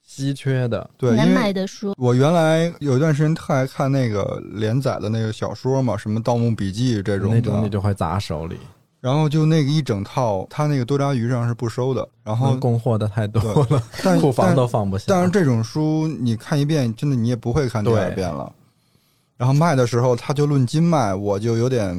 [0.05, 1.93] 稀缺的，对难买的书。
[1.99, 8.57] 我原来有一段时间特爱看那个连载的那个小说嘛，什么《盗墓笔记》这种，那种你就会砸手里。
[9.01, 12.09] 然后就那个一整套，他那个多抓鱼上是不收的。
[12.23, 13.83] 然后供货的太多了，
[14.21, 15.07] 库房都放不下。
[15.09, 18.53] 但是这种书你看一遍，真的你也不会看第二遍了。
[19.43, 21.93] 然后卖的时候，他就论斤卖，我就有点，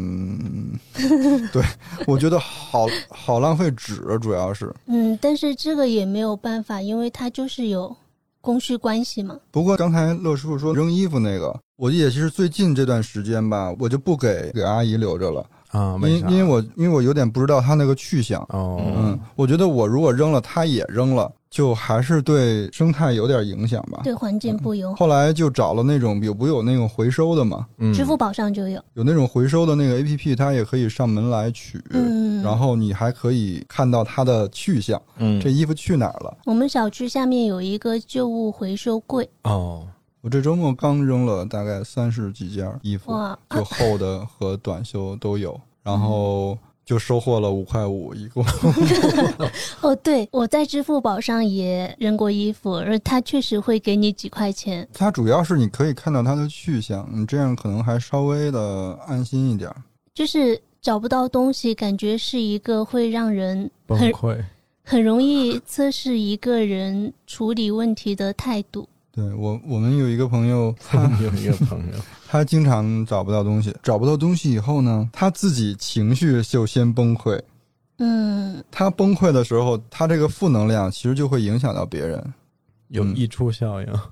[1.51, 1.61] 对
[2.07, 4.73] 我觉得好好浪费纸，主要是。
[4.85, 7.93] 嗯，但是这个也没有办法，因为它就是有
[8.39, 9.37] 供需关系嘛。
[9.51, 21.29] 不过刚才乐师傅说扔衣服那个，我也其实最近这段时间吧，我就不给给阿姨留着了啊，因因为我因为我有点不知道他那个去向哦，嗯，我觉得我如果扔了，他也扔了。
[21.53, 24.95] 就还是对生态有点影响吧，对环境不友好。
[24.95, 27.93] 后来就找了那种有不有那种回收的嘛，嗯。
[27.93, 36.35] 支付宝上就有，有那种回收的那个 A P P，它也可以上门来取，嗯，然后你还可以看到它的去向，嗯，这衣服去哪儿了？
[36.45, 39.29] 我们小区下面有一个旧物回收柜。
[39.43, 39.85] 哦，
[40.21, 43.11] 我这周末刚扔了大概三十几件衣服，
[43.51, 46.57] 就厚的和短袖都有，然后。
[46.85, 48.45] 就收获了五块五一共。
[49.81, 54.87] 哦，对，我在支付宝上也扔过衣服，而他确实会给你几块钱。
[54.93, 59.71] 它主要是你可以看到它的去向，你这样可能还稍微的安心一点。
[60.13, 64.43] 就是找不到东西，感觉是一个会让人崩溃，
[64.83, 68.87] 很容易测试一个人处理问题的态度。
[69.15, 71.93] 对我，我们有一个朋友， 他有一个朋友。
[72.27, 77.39] 他经常找不到东西，找不到东西以后呢，他自己情绪就先崩溃。
[77.99, 82.33] 嗯，他崩溃的时候，他这个负能量其实就会影响到别人，
[82.87, 83.87] 有溢出效应。
[83.87, 84.09] 啊，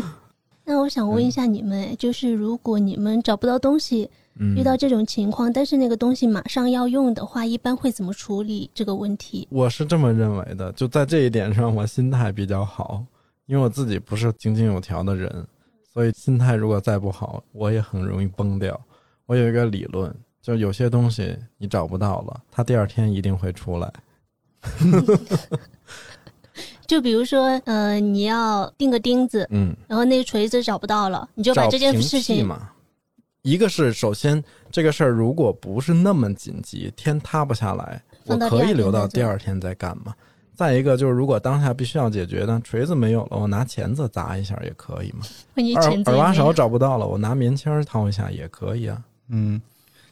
[0.64, 4.08] 那我想问一下你们，就是如果你们找不到东西，
[4.56, 9.46] 遇到这种情况，但是那个东西马上要用的话，一般会怎么处理这个问题？
[9.50, 13.04] 我是这么认为的，就在这一点上，我心态比较好，
[13.52, 15.46] 因为我自己不是井井有条的人。
[15.92, 18.80] 所以心态如果再不好，我也很容易崩掉。
[19.26, 20.10] 我有一个理论，
[20.40, 23.92] 就有些东西你找不到了，它第二天一定会出来。
[26.86, 32.70] 就比如说，呃，你要钉个钉子，嗯，然后那个锤子找不到了，你就把这件事情嘛。
[33.42, 40.14] 一个是首先这个事儿如果不是那么紧急，天塌不下来，我可以留到第二天再干嘛。
[40.54, 45.24] 再一个就是，如果当下必须要解决的锤子没有了，我拿钳子砸一下也可以嘛。
[45.80, 49.02] 耳耳挖勺找不到了，我拿棉签掏一下也可以啊。
[49.28, 49.60] 嗯，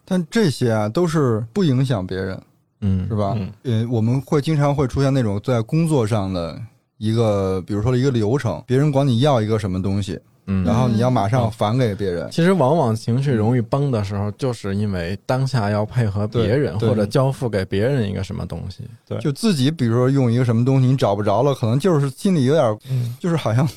[0.04, 2.42] 但这些啊都是不影响别人，
[2.80, 3.36] 嗯，是吧？
[3.64, 6.60] 呃，我们会经常会出现那种在工作上的
[6.96, 10.18] 一个，比如说一个流程，别人管你要一个什么东西。
[10.50, 12.28] 嗯，然后你要马上返给别人。
[12.32, 18.82] 其实往往情绪容易崩的时候，就是因为当下要配合别人或者交付给别人一个什么东西。
[19.06, 22.78] 对，就自己比如说用一个什么东西，你找不着了，可能就是心里有点，
[23.20, 23.68] 就是好像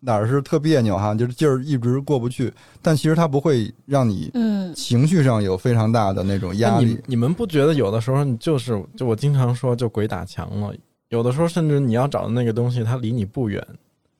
[0.00, 2.50] 哪儿是特别扭哈，就是劲儿一直过不去。
[2.80, 6.98] 但其实它不会让你嗯情绪上有非常大的那种压力。
[7.06, 10.72] 你们不觉得有的时候你就是就我经常说就鬼打墙了，
[11.10, 13.62] 有的时候甚至你要找的那个东西它离你不远。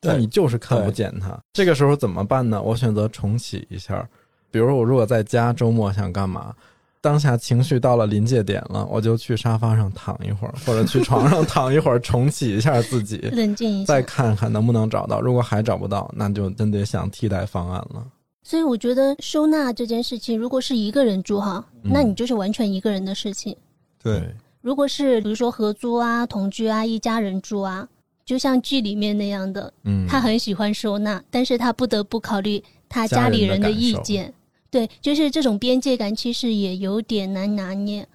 [0.02, 2.60] 但你就是看不见它，这个时候怎么办呢？
[2.60, 4.06] 我选择重启一下。
[4.50, 6.52] 比如我如果在家周末想干嘛，
[7.00, 15.20] 当下情绪到了临界点了，我就去沙发上躺一会儿，或者去床上 躺一会儿，重启一下自己，冷静一下，再看看能不能找到。
[15.20, 18.04] 如果还找不到，那就真得想替代方案了。
[18.42, 23.56] 所以我觉得收纳这件事情，如果是一个人住哈，那你就是完全一个人的事情。
[24.02, 27.88] 对，如果是比如说合租啊、同居啊、一家人住啊。
[28.24, 34.32] 就像剧里面那样的，嗯，他很喜欢收纳，但是他不得不考虑他家里人的意见，
[34.70, 38.06] 对，就是这种边界感其实也有点难拿捏。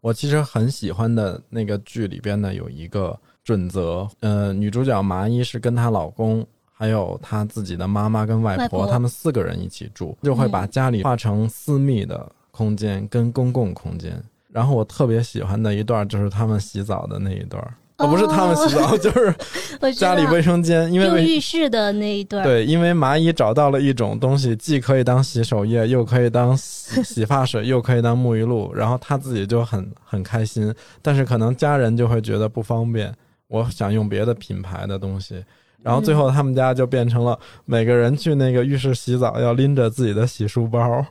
[0.00, 14.22] 我其实很喜欢的那个剧里边呢，有一个准则，呃，女主角麻衣是跟她老公，还有她自己的妈妈跟外婆，他们四个人一起住，就会把家里划成私密的空间跟公共空间。
[14.50, 17.74] 然后我特别喜欢的一段就是他们洗澡的那一段。
[17.96, 22.42] 哦，不是他们洗澡， 就是家里卫生间，因为浴室的那一段。
[22.42, 30.74] 对，因为蚂蚁找到了一种东西，既可以当洗手液， 又可以当洗洗发水，又可以当沐浴露，然后他自己就很很开心。
[31.02, 33.14] 但是可能家人就会觉得不方便，
[33.46, 35.44] 我想用别的品牌的东西。
[35.80, 41.04] 然后最后他们家就变成了每个人去那个浴室洗澡要拎着自己的洗漱包。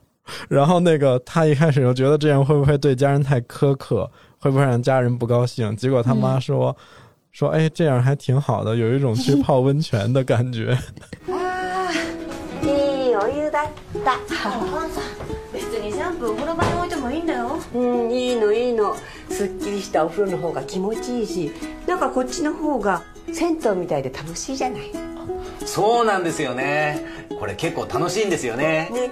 [0.50, 4.10] 然后那个他一开始就觉得这样会不会对家人太苛刻？
[4.44, 5.74] 会不会让家人不高兴？
[5.78, 6.76] 结果他妈说
[7.32, 10.78] ：“说哎，这样还挺好的，有一种去泡温泉的感觉。”
[11.32, 11.90] 啊，
[12.62, 13.68] いいお湯だっ
[14.04, 14.18] た。
[15.54, 17.58] 別にシャンプーお風呂場に置いてもいいんだよ。
[17.74, 18.98] うん、いいのいいの。
[19.30, 21.50] すっきりしたお風呂の方が気持ちいいし、
[21.88, 23.02] なんかこっちの方が
[23.32, 24.92] 銭湯みたいで楽しいじゃない。
[25.66, 27.06] そうなんですよね。
[27.40, 28.90] これ結構楽しいんですよね。
[28.92, 29.10] ね。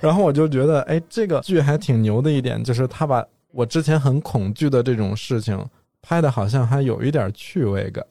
[0.00, 5.62] 然后我就觉得，哎，这个剧还挺牛的一点，就是他把我之前很恐惧的这种事情
[6.02, 8.04] 拍的，好像还有一点趣味感，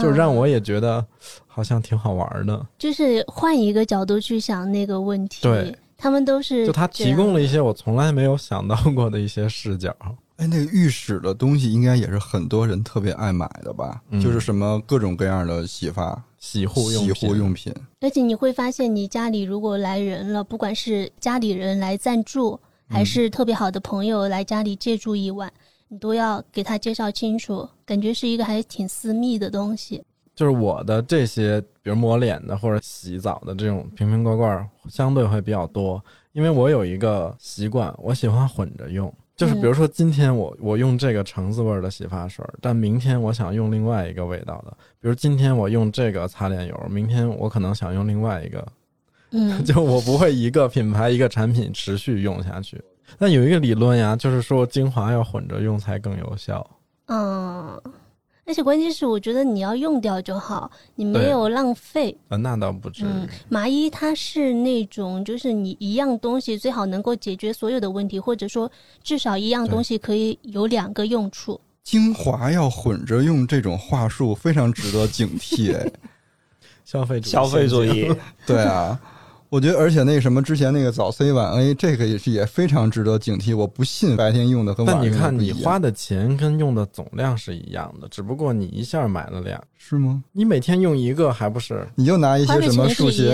[0.00, 1.04] 就让我也觉得
[1.46, 2.66] 好像挺好玩的。
[2.78, 9.94] 就是换一个角度去想那个问题，对，他们都是就他提供了一些我从来没有想到过的一些视角。
[10.36, 14.02] 哎，那个浴室的东西应该也是很多人特别爱买的吧？
[14.22, 16.22] 就是什么各种各样的洗发。
[16.46, 25.52] 洗护用洗护用品，而且你会发现，你家里如果来人了，不管是家里人来暂住，还是特别好的朋友来家里借住一晚，
[25.88, 30.04] 你都要给他介绍清楚，感觉是一个还挺私密的东西。
[30.36, 36.00] 就是我的这些，比如抹脸的或者洗澡的这种瓶瓶罐罐，相对会比较多，
[36.32, 39.12] 因为我有一个习惯，我喜欢混着用。
[39.36, 44.70] 就是比如说，今天我我用这个橙子味的洗发水，但明天我想用另外一个味道的。
[44.98, 48.66] 比如今天我用这个擦脸油，明天我可能想用另外一个。
[49.32, 52.82] 嗯， 就我不会一个品牌一个产品持续用下去。
[53.18, 56.66] 那有一个理论呀，就是说精华要混着用才更有效。
[57.06, 57.80] 嗯。
[58.46, 62.16] 而且关键是，我觉得你要用掉就好，你没有浪费。
[62.28, 63.08] 呃，那倒不至于。
[63.48, 68.70] 麻衣它是那种，就是你一样东西最好能够解决所有的问题，或者说
[69.02, 71.60] 至少一样东西可以有两个用处。
[71.82, 75.76] 精华要混着用，这种话术非常值得警惕。
[75.76, 75.90] 哎，
[76.86, 78.14] 消费主义，消费主义，
[78.46, 79.00] 对啊。
[79.56, 83.56] 我觉得，而且那什么，之前那个早 C 晚 A，这个也是也非常值得警惕。
[83.56, 90.22] 我不信白天用的和晚上你看，你花的钱跟用的总量是一样的，只不过你一下买了俩，是吗？
[90.30, 91.88] 你每天用一个还不是？
[91.94, 93.30] 你就拿一些什么数学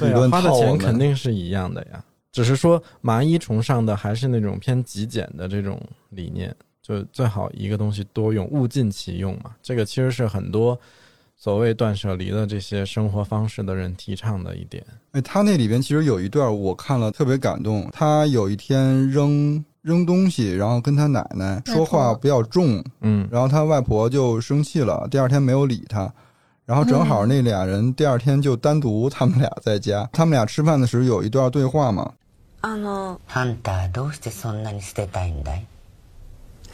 [0.00, 2.04] 对啊，花的钱肯定是一样的呀。
[2.32, 9.52] 只是说麻衣崇尚的还是那种偏极简的这种理念，就最好一个东西多用，物尽其用嘛。
[9.62, 10.76] 这个其实是很多。
[11.41, 17.87] 所谓断舍离的这些生活方式的人提倡的一点，哎，他那里边其实有一段我看了特别感动。
[17.93, 26.11] 他有一天扔扔东西，然后跟他奶奶说话不要重，嗯，然后他外婆就生气了，第二天没有理他。
[26.65, 32.11] 然后正好那俩人第二天就单独他们俩在家，他们俩吃饭的时候有一段对话嘛。
[32.61, 35.65] あの、あんたどうしてそんなに捨てたいんだい？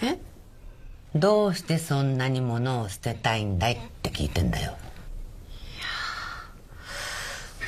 [0.01, 0.17] え？
[1.14, 4.72] どうしてそんなに物を捨てたいんだいって聞いてんだよ。
[4.72, 4.78] いや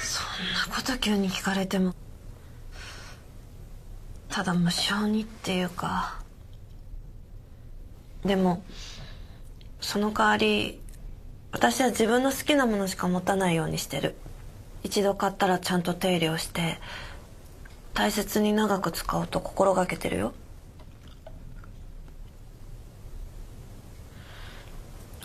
[0.01, 1.95] そんなこと急に聞かれても。
[4.29, 6.21] ただ無性にっていうか。
[8.25, 8.63] でも
[9.81, 10.79] その代わり
[11.53, 14.15] 私は自分の好きなものしか持たないようにしてる。
[14.83, 16.79] 一度買ったらちゃんと手入れをして
[17.95, 20.33] 大切に長く使おうと心がけてるよ。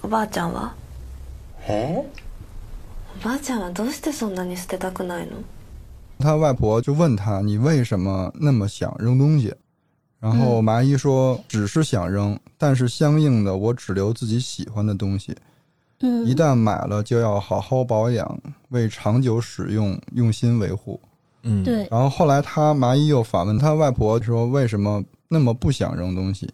[0.04, 0.74] おばあちゃんは
[1.68, 2.02] え
[3.20, 5.32] おばあちゃんはどうしてそんなに捨てたくないの
[6.18, 9.54] 他外婆就问他：“你为什么那么想扔东西？”
[10.20, 15.34] 然后麻衣说：“只是想扔，但是相应的，我只留自己喜欢的东西。
[16.00, 18.38] 嗯，一旦买了，就要好好保养，
[18.68, 21.00] 为长久使用用心维护。”
[21.42, 21.88] 嗯，对。
[21.90, 26.50] 然后后来他麻衣又反问他外婆说：“为什么那么不想扔东西？”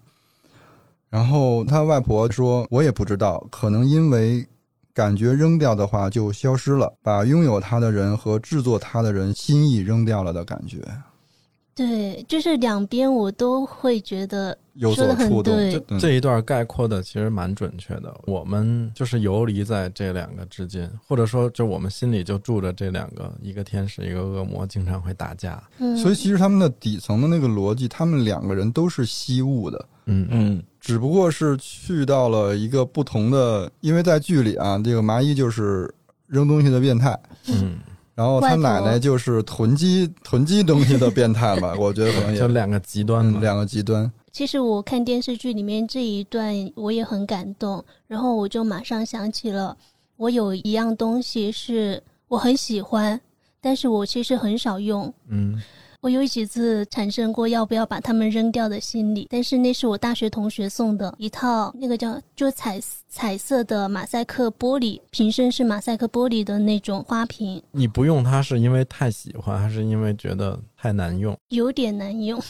[1.12, 4.47] 然后他外婆说：“我也不知道，可能因为
[4.93, 10.78] 感觉扔掉的话就消失了，把拥有它的人和制作它的人心意扔掉了的感觉。”
[11.82, 15.55] 对，就是两边我都会觉得有所触动。
[15.99, 18.15] 这一段概括的其实蛮准确的。
[18.25, 25.61] 我们就是游离在这两个之间，或者说，就我们心里就住着这两个，一个天使，一个恶魔，经常会打架。
[25.79, 29.86] 嗯，所以其实他们的底层的那个逻辑，他们两个人都是吸物的。
[30.05, 35.91] 嗯嗯，只不过是去到了一个不同的，因为在剧里啊，这个麻衣就是
[36.27, 37.19] 扔东西的变态。
[37.47, 37.79] 嗯。
[38.22, 44.11] 然后他奶奶就是囤积囤积东西的变态吧， 我觉得可能就两个极端，两个极端。
[44.32, 49.76] 其实我看电视剧里面这一段，我也很感动，然后我就马上想起了，
[50.17, 53.19] 我有一样东西是我很喜欢，
[53.59, 55.11] 但是我其实很少用。
[55.28, 55.59] 嗯。
[56.02, 67.62] 我有几次产生过要不要把它们扔掉的心理，但是那是我大学同学送的一套，那个叫就彩彩色的马赛克玻璃瓶身，是马赛克玻璃的那种花瓶。
[67.72, 71.38] 你不用它是因为太喜欢，还是因为觉得太难用？
[71.49, 72.41] 有点难用，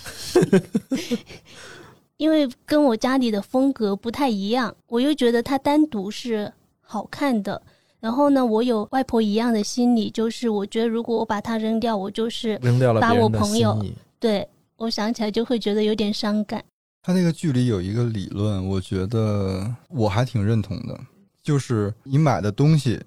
[2.16, 7.62] 因为跟我家里的风格不太一样，我又觉得它单独是好看的。
[8.02, 13.80] 然后呢，我有外婆一样的心理，就是我觉得如果我把它扔掉，我就是扔掉了把我朋友。
[14.20, 16.64] 对我想起来就会觉得有点伤感。
[17.04, 20.99] 他那个剧里有一个理论，我觉得我还挺认同的，
[21.43, 22.99] 就是你买的东西，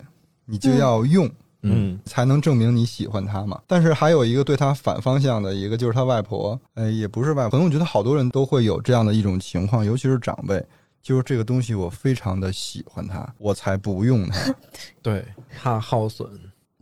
[0.44, 1.28] 你就要用，
[1.62, 3.60] 嗯，才能证明你喜欢它嘛。
[3.66, 10.64] 但是还有一个对他反方向的一个，就是他外婆，呃，也不是外婆，可能我觉得好多人都会有这样的一种情况，尤其是长辈。
[11.04, 14.54] 就是这个东西，我非常的喜欢它，我才不用它。
[15.02, 15.22] 对，
[15.54, 16.26] 怕耗损。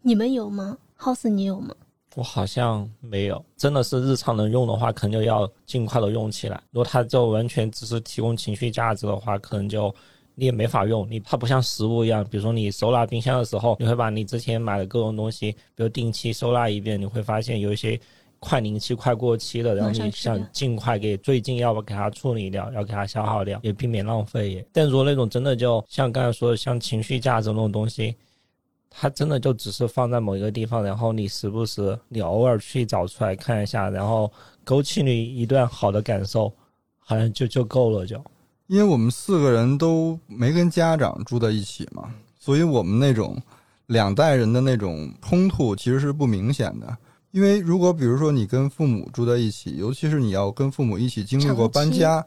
[0.00, 0.78] 你们有吗？
[0.94, 1.74] 耗损你有吗？
[2.14, 3.44] 我好像没有。
[3.56, 6.62] 真的是日常能用的话，可能就要尽快的用起来。
[6.70, 9.92] 如果它就完全只是提供情绪价值的话，可能就
[10.36, 11.04] 你也没法用。
[11.10, 18.00] 你它不像食物一样，比如说你收纳冰箱的时候，你会把你之前买的各种东西，比如定期收纳一遍，你会发现有一些。
[18.44, 24.66] 快临期、快过期的，然后你想尽快给最近要不给它处理掉，要给它消耗掉，也避免浪费。
[24.72, 28.16] 但如果那种真的就像刚才说的，像情绪价值那种东西，
[28.90, 34.28] 它真的就只是放在某一个地方，然后你时不时你偶尔去找出来看一下，然后
[34.64, 36.52] 勾起你一段好的感受，
[36.98, 38.04] 好像就就够了。
[38.04, 38.20] 就
[38.66, 43.40] 因为我们四个人都没跟家长住在一起嘛，所以我们那种
[43.86, 46.96] 两代人的那种冲突其实是不明显的。
[47.32, 52.24] 因为如果比如说你跟父母住在一起，尤其是你要跟父母一起经历过搬家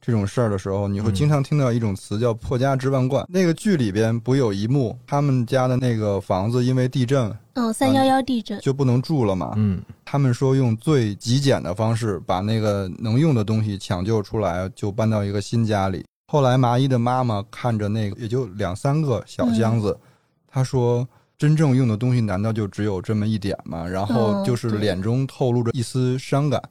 [0.00, 3.26] 这种事儿的时候，你会经常听到一种词叫“破家值万贯”。
[3.28, 9.54] 那个剧里边不有一幕，他们家的那个房子因为地震，嗯，三幺幺地震就不能住了嘛。
[9.56, 16.04] 嗯，他们说用最极简的方式把那个能用的东西抢救出来，就搬到一个新家里。
[16.28, 19.98] 后来麻衣的妈妈看着那个也就两三个小箱子，
[20.46, 21.04] 她说。
[21.37, 23.87] 真正用的东西难道就只有这么一点吗？
[23.87, 26.61] 然后就是脸中透露着一丝伤感。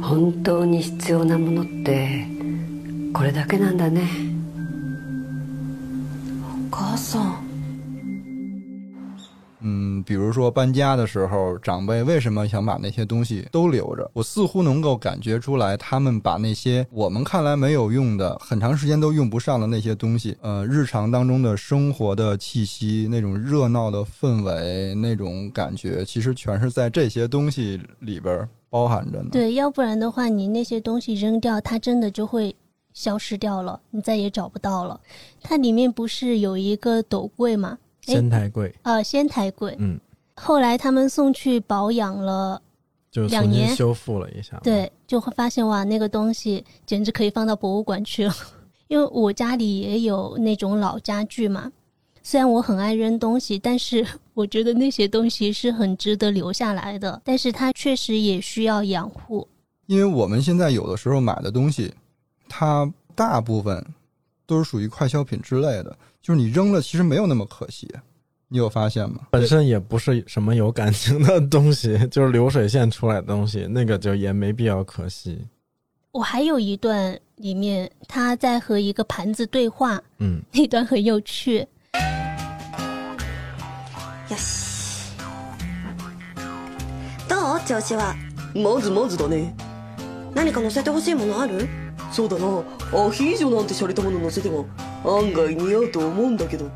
[0.00, 2.26] 本当に必要なものって
[3.12, 4.08] これだけなんだね。
[6.70, 7.47] お母さん。
[9.61, 14.09] 嗯，比如说搬家的时候，长辈为什么想把那些东西都留着？
[14.13, 29.29] 我似乎能够感觉出来，他们把那些我们看来没有用的、很长时间都用不上的那些东西，呃，日常当中的生活的气息、那种热闹的氛围、那种感觉，其实全是在这些东西里边包含着呢。
[29.31, 32.55] 对，要不然的话，你那些东西扔掉，它真的就会
[32.93, 34.99] 消失掉了，你再也找不到了。
[35.41, 37.77] 它里面不是有一个斗柜吗？
[38.13, 39.75] 仙台柜啊，仙台柜。
[39.79, 39.99] 嗯，
[40.35, 42.61] 后来他们送去保养了，
[43.11, 44.59] 就两年修复了一下。
[44.63, 48.33] 对，就会发现哇，那个东西简直可以放到博物馆去了。
[48.87, 51.71] 因为我家里也有那种老家具嘛，
[52.23, 57.21] 虽然我很爱扔东西，但是 我觉得那些东西是很值得留下来的。
[57.23, 59.47] 但是它确实也需要养护。
[59.85, 61.93] 因为我们现在有的时候买的东西，
[62.47, 63.85] 它大部分
[64.45, 65.97] 都是属于快消品之类的。
[66.28, 67.88] 就是你扔了，其实没有那么可惜，
[68.48, 69.20] 你有发现吗？
[69.30, 75.46] 本身也不是什么有感情的东西，就是流水线出来的东西，那个就也没必要可惜。
[76.12, 81.66] 我还有一段里面他在和一个盘子对话，嗯，那段很有趣。
[84.28, 85.10] よし。
[87.28, 88.14] どう調子は？
[88.54, 89.54] まずまずだね。
[90.34, 91.68] 何か乗せてほしいものある？
[92.12, 92.46] そうだな。
[92.92, 94.66] アヒージョなんて洒落たもの乗せても。
[95.04, 96.70] 案外似合うと思うんだけど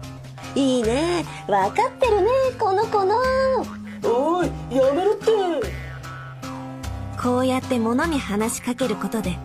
[0.54, 2.28] いいね分かってるね
[2.58, 3.16] この子の
[4.04, 5.26] おいやめろって
[7.20, 9.36] こうやって物に話しかけることで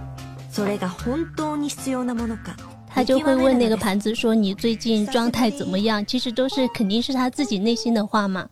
[0.52, 2.56] それが本当に必要なものか
[2.96, 8.48] 他就会问那个盘子说：“你最近状态怎么样？”其实都是肯定是他自己内心的话嘛。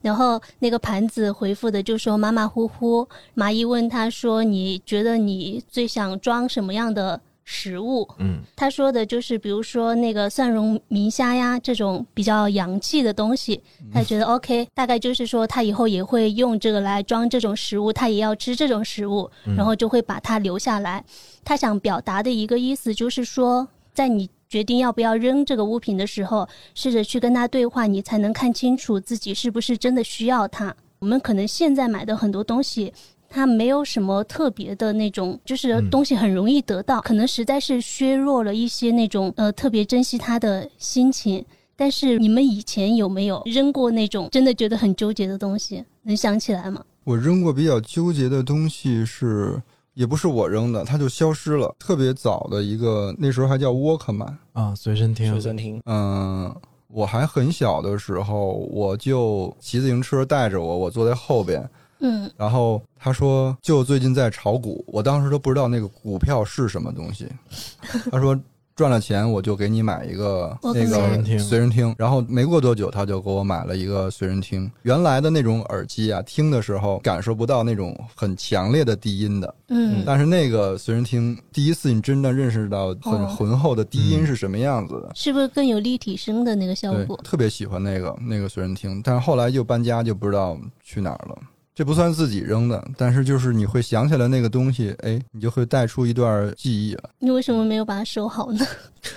[0.00, 3.06] 然后那个盘子回复的就说马马虎虎。
[3.34, 21.01] 麻衣问他说：“你觉得你最想装什么样的？” 食物，嗯，他说的就是，比如说那个蒜蓉明虾呀，这种比较洋气的东西，他觉得 OK，大概就是说他以后也会用这个来装这种食物，他也要吃这种食物，然后就会把它留下来。
[21.45, 26.45] 他想表达的一个意思就是说，在你决定要不要扔这个物品的时候，
[26.75, 30.75] 试着去跟他对话，你才能看清楚自己是不是真的需要它。
[30.99, 32.91] 我们可能现在买的很多东西。
[33.29, 41.45] 它没有什么特别的那种，就是东西很容易得到，可能实在是削弱了一些那种呃特别珍惜它的心情。
[41.75, 45.83] 但是你们以前有没有扔过那种真的觉得很纠结的东西？
[46.03, 46.83] 能想起来吗？
[47.03, 49.61] 我扔过比较纠结的东西是，
[49.93, 51.75] 也不是我扔的，它就消失了。
[51.77, 55.79] 特别早的一个，那时候还叫沃克曼啊，随身听，随身听。
[55.85, 56.51] 嗯，
[56.87, 61.69] 我还很小的时候，我就骑自行车带着我，我坐在后边。
[61.99, 67.27] 嗯，然后他说，就最近在炒股，我当时都不知道那个股票是什么东西。
[68.11, 68.39] 他说
[68.75, 71.95] 赚了钱我就给你买一个那个随身听，随身听。
[71.97, 74.71] 然后没过多久他就给我买了一个随身听。
[74.83, 79.55] 原来的那种耳机啊，听的时候感受不到那种很强烈的低音的。
[79.69, 87.19] 嗯，但是那个随身听，第一次你真的认识到很浑厚的低音是什么样子的，是不是更有立体声的那个效果？
[87.23, 91.35] 特别喜欢那个那个随身听，但是后来就搬家就不知道去哪儿了。
[91.77, 97.11] 这不算自己扔的，但是就是你会想起来那个东西，哎，你就会带出一段记忆了。
[97.19, 98.65] 你为什么没有把它收好呢？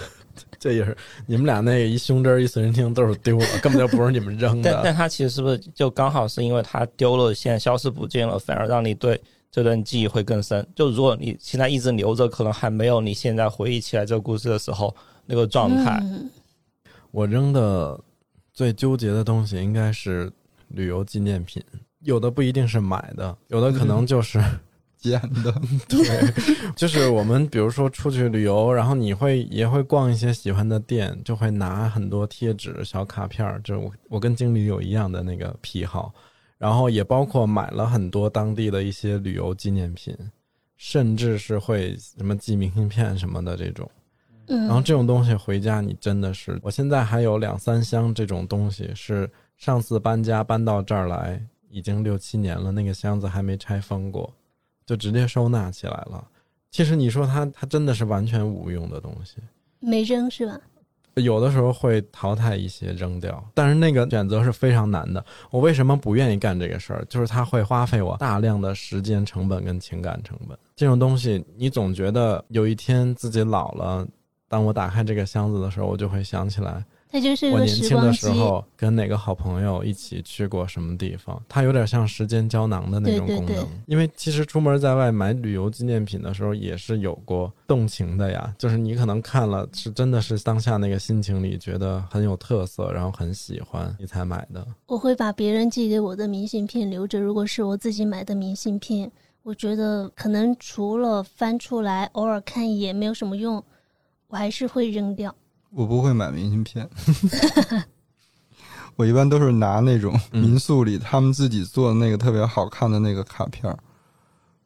[0.60, 0.94] 这也是
[1.24, 4.74] 你们俩那个一胸针一随身听都是丢了，根本就不是你们扔的。
[4.74, 9.18] 但但他其实是不是就刚好是因为它丢了，现在消失不见了，反而让你对
[9.50, 10.68] 这段记忆会更深。
[10.76, 14.94] 就如果你现在一直留着，可能还没有你现在回忆起来这个故事的时候
[15.24, 15.98] 那个状态。
[17.10, 17.98] 我扔的
[18.52, 20.30] 最纠结的东西应该是
[20.68, 21.64] 旅游纪念品。
[22.02, 24.42] 有的不一定是买的，有的可能就是
[24.96, 25.52] 捡的。
[25.88, 26.32] 对，
[26.76, 33.60] 就是我们比如说出去旅游，然后你会也会逛一些喜欢的店，就会拿很多贴纸、小卡片儿。
[33.62, 36.12] 就是我我跟经理有一样的那个癖好，
[36.58, 40.16] 然后也包括买了很多当地的一些旅游纪念品，
[40.76, 43.90] 甚至是会什么寄明信片什么的这种。
[44.48, 51.40] 嗯，然后这种东西回家你真的是，我现在还有两三箱这种东西，是上次搬家搬到这儿来。
[51.70, 54.30] 已经六七年了，那个箱子还没拆封过，
[54.84, 56.26] 就直接收纳起来了。
[56.70, 59.36] 其实你说它，它真的是完全无用的东西，
[59.78, 60.60] 没扔是吧？
[61.14, 65.22] 有的时候会淘汰一些扔掉，但是那个选择是非常难的。
[65.50, 67.04] 我为什么不愿意干这个事儿？
[67.06, 70.56] 就是它会花费我大量的时间成本跟情感成本。
[70.76, 74.06] 这种东西，你总觉得有一天自己老了，
[74.48, 76.84] 当我打开这个箱子的时候，我就会想起来。
[77.12, 83.66] 它就是我年轻的时候跟哪个好朋友一起去过什么地方，它有点像时间胶囊的那种功能。
[83.86, 94.64] 因为其实出门在外买旅游纪念品的时候也是有过动情的呀，就是你可能看了是真的是当下那个心情里觉得很有特色，然后很喜欢你才买的。
[94.86, 99.10] 我会把别人寄给我的明信片留着，如果是我自己买的明信片，
[99.42, 103.60] 我觉得可能除了翻出来偶尔看一眼没有什么用，
[104.28, 105.34] 我还是会扔掉。
[105.72, 106.88] 我不会买明信片，
[108.96, 113.74] 我一般都是拿那种民宿里他们自己做的那个特别好看的那个卡片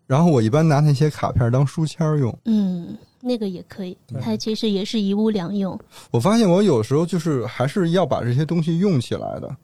[0.07, 2.37] 然后我一般拿那些卡片当书签用。
[2.45, 5.79] 嗯，那个也可以，它其实也是一物两用。
[6.11, 9.57] 我发现我有时候就是还是要把这些东西用起来的。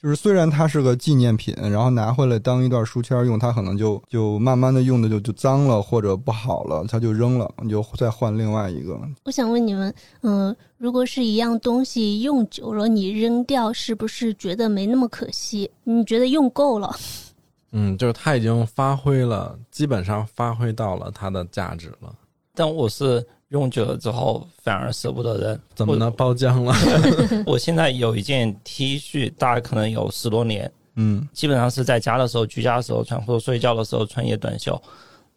[0.00, 8.96] 就是虽然它是个纪念品，然后拿回来当一段书签用，它可能就就慢慢的用的就就脏了或者不好了，它就扔了，你就再换另外一个。
[9.24, 9.92] 我想问你们，
[10.22, 15.68] 嗯，如果是一样东西用久了你扔掉，是不是觉得没那么可惜？
[15.82, 16.94] 你觉得用够了？
[17.72, 22.14] 嗯，就是它已经发挥了，基本上发挥到了它的价值了。
[22.54, 23.26] 但我是。
[23.48, 26.10] 用久了之后反而舍不得扔，怎么呢？
[26.10, 26.74] 包浆了。
[27.46, 34.78] 我现在有一件 T 恤，大概可能有十多年，嗯，基本上是在家的时候、居家的时候穿，或者睡觉的时候穿一些短袖，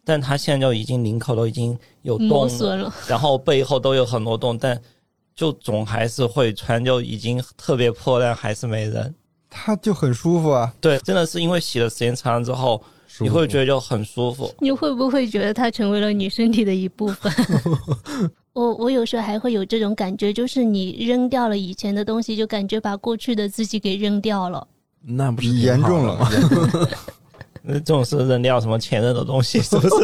[0.03, 4.77] 但它现在就已经领口都已经有洞了，然后背后都有很多洞，但
[5.33, 9.15] 就总还是会穿，就已经特别破烂，还是没人。
[9.49, 10.73] 它就很舒服啊。
[10.81, 12.83] 对，真的是因为洗的时间长了之后。
[13.19, 14.51] 你会觉得就很舒服。
[14.59, 17.31] 你会不会觉得它成为了你身体的一部分？
[18.53, 24.67] 我我有时候还会有这种感觉，就是你扔掉了以前的东西，就感觉把过去的自己给扔掉了。
[25.03, 26.29] 那不是严重了吗？
[27.63, 29.95] 那这种是扔掉什么前任的东西，是不是？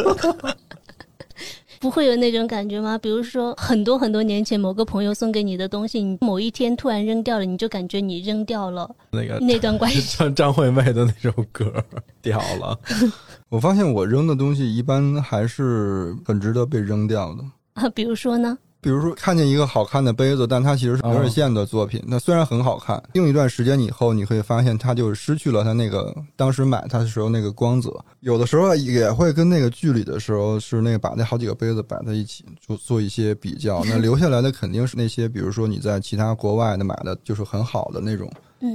[1.80, 2.98] 不会有那种感觉吗？
[2.98, 10.00] 比如说很多很多年前某个朋友送给你的东西，你某一天突然扔掉了，你就感觉你扔掉了那个那段关系。
[10.16, 11.72] 像张惠妹的那首歌
[12.20, 12.78] 掉了。
[13.48, 17.44] 我发现我扔的东西一般还是很值得被扔掉的。
[17.74, 18.58] 啊，比如说呢？
[18.80, 22.02] 比如说看见一个好看的杯子，但它其实是流水线的作品。
[22.06, 27.92] 那虽然很好看，用一段时间以后，你会发现它就失去了它那个当时买它的时候那个光泽。
[28.20, 33.82] 有的时候也会跟那个剧里的时候是那个把那好几个杯子摆在一起就做一些比较。
[33.84, 38.30] 那留下来的肯定是那些，比如说你在其他国外的买的就是很好的那种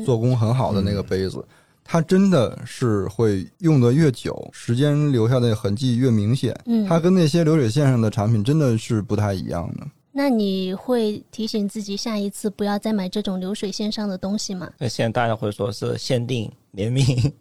[0.06, 1.44] 做工很好的那个杯子。
[1.84, 6.58] 它真的是会用的越久，时间留下的痕迹越明显。
[6.66, 9.86] 嗯，它跟那些流水线上的产品真的是不太一样的。
[10.12, 14.70] 那你会提醒自己下一次不要再买这种流水线上的东西吗？
[14.78, 17.34] 那 现在大家会说是限定联名。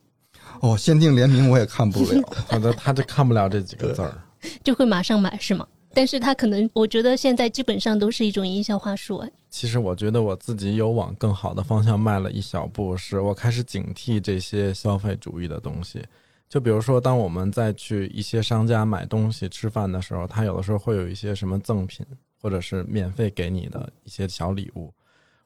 [0.61, 4.19] 哦，限定联名我也看不了，好的，他就看不了这几个字儿，
[4.65, 5.67] 就会马上买是吗？
[5.95, 9.23] 但是他可能，我觉得现在基本上都是一种营销话术。
[9.53, 16.03] 其实我觉得我自己有往更好的方向迈了一小步，是我开始警惕这些消费主义的东西。
[16.49, 22.05] 就比如说，当我们再去一些商家买东西、吃饭的时候，他有的时候会有一些什么赠品，
[22.41, 24.91] 或者是免费给你的一些小礼物。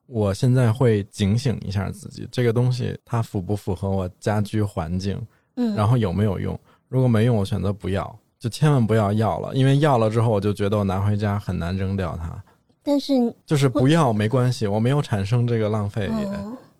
[0.06, 5.20] 我现在会警醒一下自己，这个东西它符不符合我家居环境？
[5.56, 6.58] 嗯，然后有没有用？
[6.88, 8.18] 如果没用，我选择不要。
[8.38, 12.40] 就千万不要要了，因为要了之后，我就觉得我拿回家很难扔掉它。
[12.86, 13.12] 但是
[13.44, 16.08] 就是不要没关系，我没有产生这个浪费。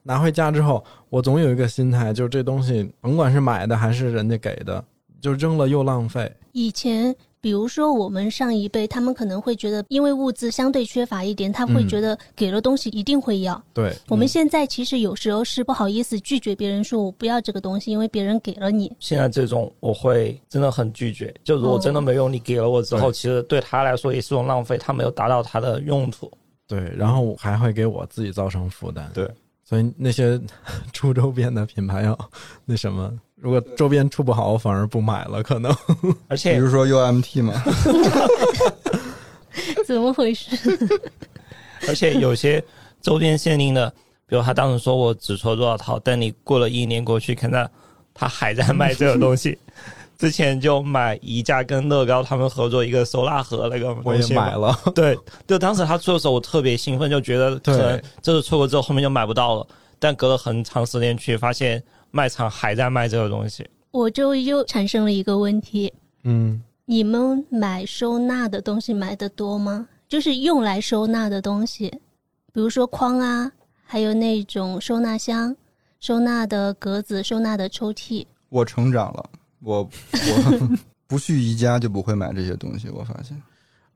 [0.05, 4.83] 拿回家之后，我总有一个心态，就是这东西甭管是买的还是人家给的，
[5.21, 6.33] 就扔了又浪费。
[6.53, 7.15] 以前。
[7.47, 13.63] 比如说，我们上一辈，他们可能会觉得，因为物资相对缺乏一点，他会觉得给了东西一定会要。
[13.73, 18.91] 对，我们现在其实有时候是不好意思拒绝别人，说我不要这个东西，因为别人给了你。
[18.99, 26.29] 现在这种我会真的很拒绝，就如果真的没用，你给了我之后，其实对他来说也是种浪费，他没有达到他的用途。
[26.67, 29.09] 对，然后还会给我自己造成负担。
[29.15, 29.31] 对，
[29.63, 30.37] 所以那些
[30.93, 32.19] 出周边的品牌要
[32.65, 33.17] 那什么。
[33.47, 35.41] 如果周边出不好，我反而不买了。
[35.41, 35.73] 可能，
[36.27, 37.63] 而且比如说 UMT 嘛，
[39.87, 40.51] 怎么回事？
[41.87, 42.61] 而且有些
[43.01, 43.89] 周边限定的，
[44.27, 47.71] 比如他当时说我只出多少套，但你过了一年过去，看到
[48.13, 49.57] 他还在卖这个东西。
[50.19, 54.77] 之前就买宜家跟乐高他们合作一个收纳盒那个，我也买了。
[54.93, 55.17] 对，
[55.47, 59.65] 就当时他出的时候，我特别兴奋，就觉得可能这次错过之后后面就买不到了。
[60.01, 61.81] 但隔了很长时间去发现。
[62.17, 65.93] 卖场还在卖这个东西，我就又产生了一个问题。
[66.25, 69.87] 嗯，你们买收纳的东西买的多吗？
[70.09, 71.91] 就是用来收纳的东西，
[72.55, 73.53] 比如说筐啊，
[73.85, 75.55] 还有那种收纳箱、
[76.01, 78.27] 收纳的格子、收纳的抽屉。
[78.49, 80.69] 我成长了，我我
[81.07, 82.89] 不去宜家就不会买这些东西。
[82.89, 83.41] 我发现。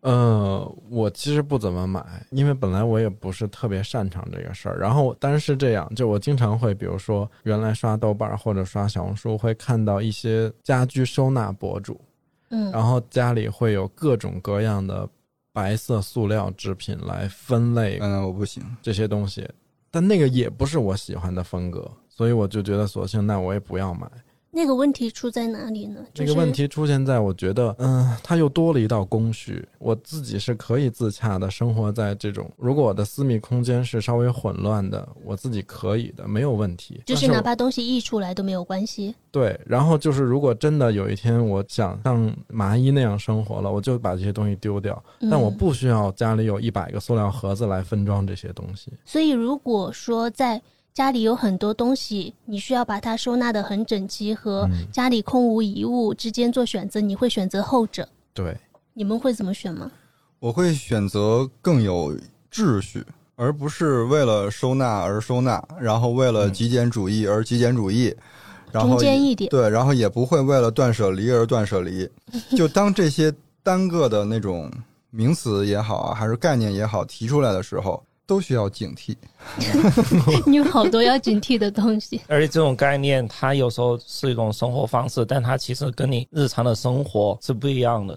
[0.03, 4.79] 呃，我其实不怎么买，因为本来我也不是特别擅长这个事儿。
[4.79, 12.01] 然后，但是这样，就我经常会，比如说，原来刷豆瓣或者刷小红书，会看到一些家居收纳博主，
[12.49, 15.07] 嗯，然后家里会有各种各样的
[15.53, 17.99] 白色塑料制品来分类。
[18.01, 19.47] 嗯，我不行这些东西，
[19.91, 24.11] 但那个也不是我喜欢的风格，所以我就觉得，索性那我也不要买。
[24.53, 26.01] 那个问题出在哪里呢？
[26.13, 29.65] 这个问题出现在我觉得，嗯，它又多了一道工序。
[29.79, 37.01] 我自己是可以自洽的生活在这种，如果我的私密空间是稍微混乱的，我自己可以的，没有问题。
[37.07, 39.15] 就是哪怕东西溢出来都没有关系。
[39.31, 45.01] 对，然后就是如果真的有一天我想像麻衣那样生活了，我就把这些东西丢掉。
[45.31, 48.93] 但我不需要家里有一百个塑料盒子来分装这些东西。
[49.05, 50.61] 所以如果说在。
[50.93, 58.07] 家里有很多东西，你需要把它收纳的很整齐，和家里空无一物之间做选择，你会选择后者。
[58.35, 58.57] 对，
[58.93, 59.91] 你们会怎么选吗？
[60.41, 62.15] 我会选择更有
[62.53, 63.05] 秩序，
[63.37, 68.15] 而不是为了收纳而收纳，然后为了极简主义而极简主义，
[68.73, 72.09] 然后中间一点对，然后也不会为了断舍离而断舍离。
[72.57, 73.33] 就当这些
[73.63, 74.71] 单个的那种
[75.11, 78.03] 名词也好啊，还是概念也好提出来的时候。
[78.31, 79.17] 都需要警惕，
[80.47, 82.21] 你有好多要警惕的东西。
[82.31, 88.17] 而且这种概念，它有时候是一种生活方式，但它其实跟你日常的生活是不一样的。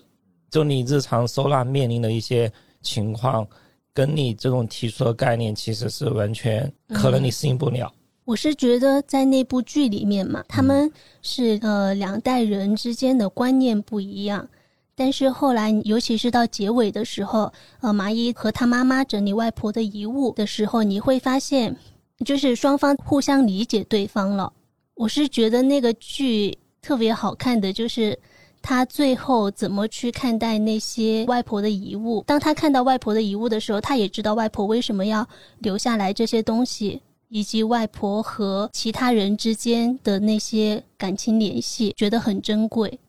[0.51, 2.51] 就你日常收纳面临的一些
[2.84, 3.47] 情况，
[3.91, 7.91] 跟你这种提出的概念，其实是完全可能你适应不了。
[8.24, 10.91] 我是觉得在那部剧里面嘛，他们
[11.24, 14.47] 是呃两代人之间的观念不一样。
[14.95, 21.75] 但是后来，尤其是到结尾的时候，呃，麻衣和他妈妈整理外婆的遗物的时候，你会发现，
[22.23, 24.53] 就是双方互相理解对方了。
[24.95, 28.17] 我是觉得那个剧特别好看的，就是
[28.61, 32.23] 他最后怎么去看待那些外婆的遗物。
[32.27, 35.27] 当他看到外婆的遗物的时候，他也知道外婆为什么要
[35.57, 42.99] 留下来这些东西，以及外婆和其他人之间的那些感情联系，觉得很珍贵。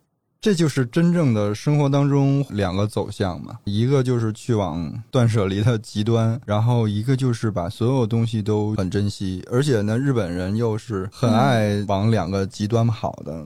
[0.44, 13.42] 这就是真正的生活当中两个走向嘛，一个就是去往断舍离的极端，然后一个就是把所有东西都很珍惜，而且呢，日本人又是很爱往两个极端跑的。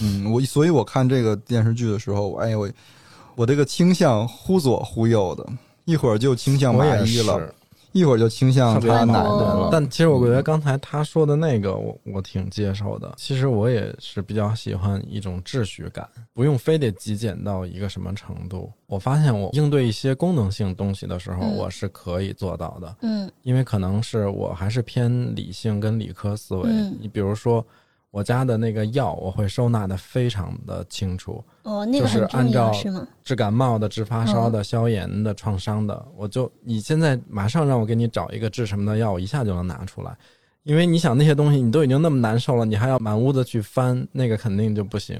[0.00, 2.66] 嗯，我所以我看这个电视剧的时候，哎我
[3.34, 5.46] 我这个倾向忽左忽右的，
[5.84, 7.54] 一会儿就倾向马伊了。
[7.92, 13.12] 一会儿就倾向他奶奶了，但其实我觉得刚才他说的那个，我我挺接受的。
[13.16, 18.70] 其实我也是比较喜欢一种秩序感，不用非得极简到一个什么程度。
[18.86, 22.96] 我发现我应对一些功能性东西的时候，我是可以做到的。
[23.02, 26.68] 嗯，因为可能是我还是偏理性跟理科思维。
[27.00, 27.64] 你比如说。
[28.10, 31.42] 我家的那个药，我会收纳的非常的清楚。
[31.62, 32.20] 哦，那个是
[32.90, 33.06] 吗？
[33.22, 40.16] 治感冒的、治发烧的、消炎的、创伤的，我就你现在马上让我给你找一个治什么的药，我一下就能拿出来。
[40.64, 45.18] 因为你想那些东西，你都已经那么难受了，你还要满屋子去翻，那个肯定就不行。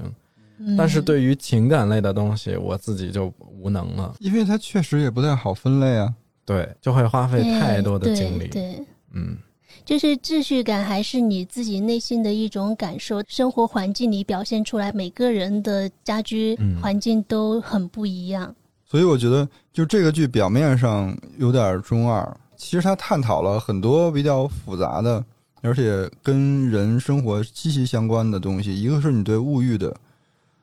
[0.77, 6.13] 但是对于情感类的东西，我自己就无能了，因为它确实也不太好分类啊。
[6.45, 8.47] 对，就会花费太多的精力。
[8.49, 9.37] 对，嗯。
[9.85, 13.21] 就是秩序感，还是你自己内心的一种感受？
[13.27, 18.53] 生活环境里表现出来，每个人的家居环境都很不一样。
[18.85, 25.23] 所以我觉得，就这个剧表面上有点中二，其实它探讨了很多比较复杂的，
[25.61, 28.79] 而且跟人生活息息相关的东西。
[28.79, 29.95] 一个是你对物欲的，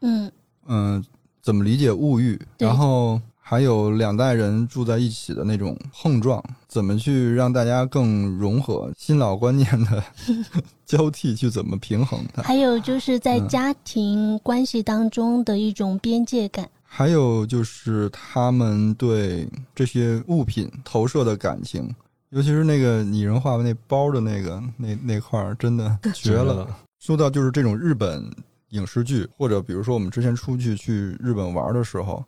[0.01, 0.31] 嗯
[0.67, 1.05] 嗯，
[1.43, 2.41] 怎么理解物欲？
[2.59, 3.21] 然后。
[3.51, 8.93] 还有两代人住在一起的那种碰撞，怎么去让大家更融合？
[8.95, 10.05] 新老观念的
[10.85, 12.43] 交替，去怎么平衡它？
[12.43, 16.69] 还有就是在家庭关系当中的一种边界感。
[16.83, 21.91] 还有就是他们对这些物品投射的感情，
[22.29, 26.69] 尤其是那个拟人化那包的那个那那块儿，真的 绝了。
[26.99, 28.31] 说到就是这种日本
[28.73, 32.23] 影视剧，或者比如说我们之前出去去日本玩的时候。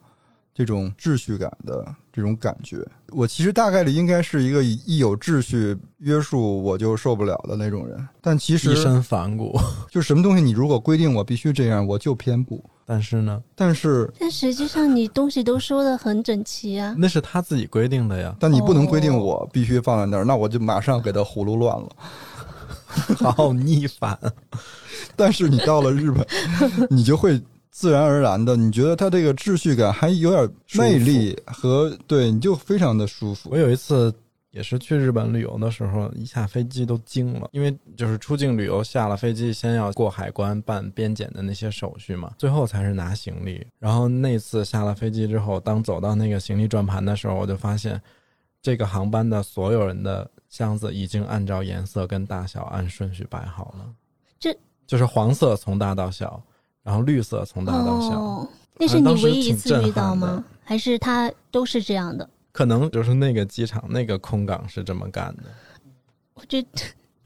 [0.61, 1.83] 这种秩序感的
[2.13, 7.99] 这种感觉，我其实大概率应该是一个一有秩序约束我就受不了的那种人。
[8.21, 9.59] 但其实一身反骨，
[9.91, 12.63] 就什么东西你如果规定我必须这样，我就偏不。
[12.85, 13.43] 但是呢？
[13.55, 16.95] 但是但实际上你东西都收的很整齐啊。
[16.99, 18.37] 那是他自己规定的呀。
[18.39, 21.89] 但你不能规定我必须放在那儿，那我就马上给他胡噜乱了，
[23.33, 24.19] 好逆反。
[25.17, 26.27] 但是你到了日本，
[26.91, 27.41] 你就会。
[27.71, 33.49] 自然而然的，你觉得它这个秩序感还有点魅力和对，你就非常的舒服。
[33.53, 34.13] 我有一次
[34.51, 43.65] 也是去日本旅游的时候，一下飞机都惊了，因为就是出境旅游下了飞机，先要过海关办边检的那些手续嘛，最后才是拿行李。
[43.79, 48.03] 然后那次下了飞机之后，当走到那个行李转盘的时候，我就发现
[48.61, 53.87] 这个航班的所有人的箱子已经按照颜色跟大小按顺序摆好了，
[54.41, 54.53] 这
[54.89, 56.43] 就是黄色从大到小。
[56.91, 60.45] 然后绿色从大到小，那是你唯一一次遇到吗？
[60.65, 62.29] 还是它都是这样的？
[62.51, 65.45] 可能就是那个机场那个空港是这么干的。
[66.35, 66.69] 我觉得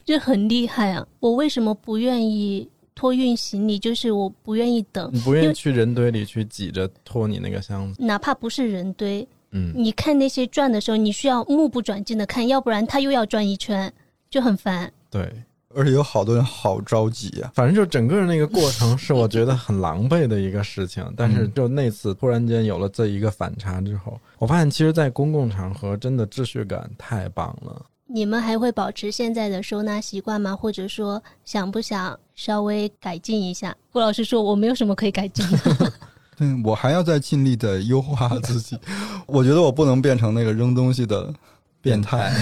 [0.04, 1.06] 这很厉害啊！
[1.18, 3.78] 我为什么不愿意托运行李？
[3.78, 9.26] 就是我不愿意等，你不愿意去人堆里去挤着拖你那个箱子，哪怕不是人堆。
[9.52, 13.90] 嗯，你看那些转的时候，你需要目不转睛的看，要不然他又要转一圈，
[14.28, 14.92] 就很烦。
[15.08, 15.32] 对。
[15.74, 21.04] 而且有好多人好着急呀，反正就整个那个过程是我觉得很狼狈的一个事情。
[21.16, 27.84] 但是就那次突然间有了这一个反差之后，我发现其实，在公共场合真的秩序感太棒了。
[28.06, 30.54] 你们还会保持现在的收纳习惯吗？
[30.54, 33.74] 或者说想不想稍微改进一下？
[33.90, 35.92] 顾老师说我没有什么可以改进的。
[36.38, 38.78] 嗯，我还要再尽力的优化自己。
[39.26, 41.32] 我觉得我不能变成那个扔东西的
[41.80, 42.32] 变态。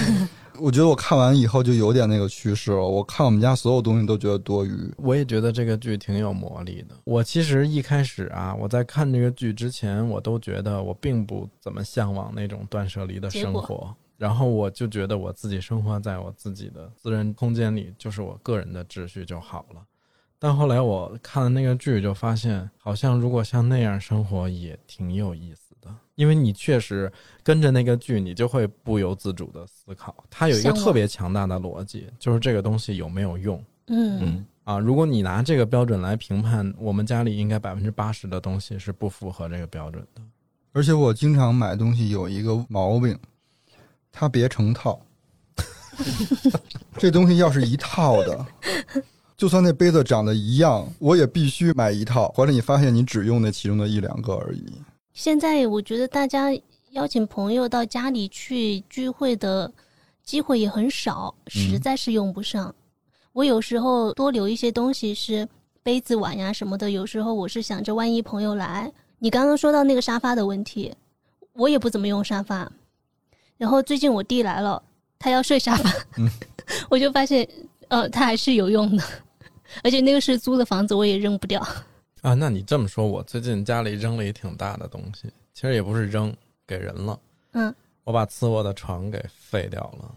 [0.59, 2.77] 我觉得我看完以后就有点那个趋势了。
[2.77, 4.93] 我看我们家所有东西都觉得多余。
[4.97, 6.95] 我也觉得这个剧挺有魔力的。
[7.05, 13.95] 我其实一开始啊，我在看这个剧之前，我都觉得我并不怎么向往那种断舍离的生活。
[14.17, 19.81] 然后我就觉得我自己生活在我自己的私人空间里，就是我个人的秩序就好了。
[20.39, 25.62] 但后来我看了那个剧，就发现好像如果像那样生活也挺有意思。
[26.15, 27.11] 因为你确实
[27.41, 30.15] 跟着那个剧，你就会不由自主的思考。
[30.29, 33.63] 它有一个特别强大的逻辑，就是这个东西有没有用。
[33.87, 40.21] 嗯啊，如果你拿这个标准来评判，我们家里应该百分之八十的东西是不符合这个标准的。
[40.71, 43.17] 而且我经常买东西有一个毛病，
[44.11, 44.99] 它别成套。
[46.97, 48.45] 这东西要是一套的。
[49.35, 52.29] 就算那杯子长得一样，我也必须买一套。
[52.29, 54.63] 或者你发现你只用那其中的一两个而已。
[55.13, 56.49] 现在我觉得大家
[56.91, 59.71] 邀请朋友到家里去聚会的
[60.23, 62.73] 机会也很少，实在是用不上。
[63.31, 65.47] 我有时候多留一些东西是
[65.83, 66.89] 杯子、碗呀什么的。
[66.89, 70.91] 有时候我是想着，万一朋友来，你刚刚说到那个沙发的问题，
[71.53, 72.71] 我也不怎么用沙发。
[73.57, 74.81] 然后最近我弟来了，
[75.19, 75.93] 他要睡沙发，
[76.89, 77.47] 我就发现，
[77.87, 79.03] 呃，他还是有用的，
[79.83, 81.65] 而且那个是租的房子，我也扔不掉。
[82.23, 86.33] 啊，那你这么说，我最近家里扔了一挺大的东西，其实也不是扔，
[86.65, 87.19] 给人了。
[87.51, 90.15] 嗯，我把次卧的床给废掉了，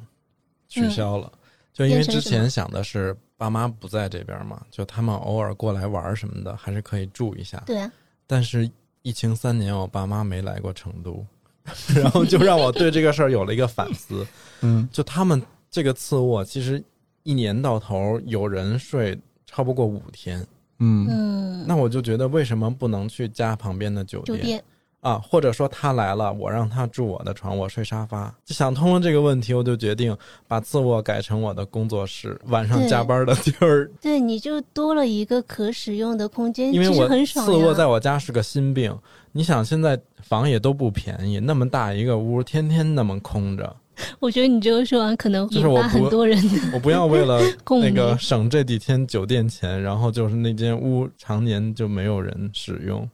[0.69, 1.31] 取消了，
[1.73, 7.63] 就因为之前想的是爸妈不在这边嘛，就他们偶尔过来玩什么的，还是可以住一下。
[7.67, 7.93] 对啊。
[8.27, 8.71] 但是
[9.03, 11.27] 疫情三年，我爸妈没来过成都。
[12.01, 14.25] 然后就让我对这个事儿有了一个反思，
[14.63, 16.81] 嗯，就他们这个次卧，其实
[17.25, 20.47] 一年到头有人睡超不过五天，
[20.79, 24.62] 嗯嗯，那我就觉得为什么不能去家旁边的酒店？
[25.01, 28.35] 啊，或者说他来了，我让他住我的床，我睡沙发。
[28.45, 30.16] 就想通了这个问题，我就决定
[30.49, 33.89] 把次卧改成我的工作室，晚上加班的地儿。
[34.03, 36.72] 对，你就多了一个可使用的空间。
[36.72, 38.93] 因为我次卧在我家是个心病。
[39.31, 43.77] 你想，现在房也都不便宜，那么大一个屋，天天那么空着。
[44.21, 46.39] 我觉得你这个说完可能引发很多人。
[46.73, 47.41] 我不要为了
[47.81, 53.09] 那个省这几天酒店钱，然后就是那间屋常年就没有人使用。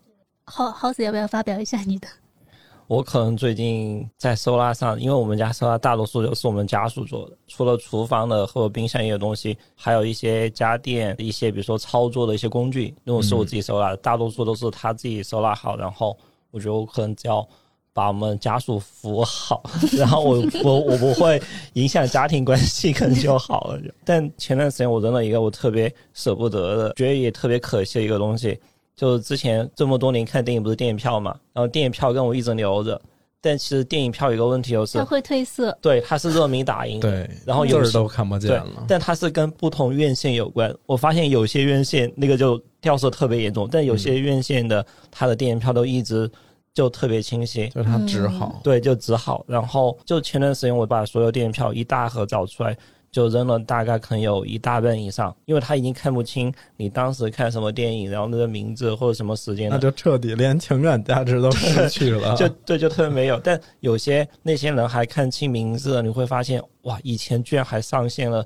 [0.47, 2.09] House 要不要发表一下你的？
[2.89, 15.75] 我可能最近在收纳上，因为我们家收纳大多数都是我们家属做的，除了厨房的或者冰箱一些东西，还有一些家电、一些比如说操作的一些工具，那种是我自己收纳的，大多数都是他自己收纳好。
[15.79, 16.15] 然后
[16.51, 17.49] 我觉得我可能只要
[17.95, 19.63] 把我们家属服务好，
[19.99, 21.41] 然后我我我不会
[21.75, 23.81] 影响家庭关系，可能就好了。
[24.05, 28.59] 但前段时间我扔了一个我特别舍不得的，觉得也特别可惜的一个东西。
[28.95, 33.01] 就是之前这么多年看电影不是电影票嘛，然后电影票跟我一直留着，
[33.41, 38.85] 但其实电影票有个问题就是它会褪色，对，它是热敏打印，对，然后有字都看不见了。
[38.87, 46.31] 但它是跟不同院线有关，我发现有些院线那个就掉色特别严重，但有些院线的它的电影票都一直
[46.75, 49.45] 就特别清晰，就它只好，对，就只好。
[49.47, 52.77] 然后就前段时间我把所有电影票一大盒找出来。
[53.13, 62.35] 就扔了大概可能有一大半以上，因为他已经看不清你当时看什么电影，然后那个名字或者什么时间，那就彻底连情感价值都失去了。
[62.41, 63.39] 就对，就特别没有。
[63.41, 68.43] 但有些那些人还看清名字，你会发现哇，以前居然还上线了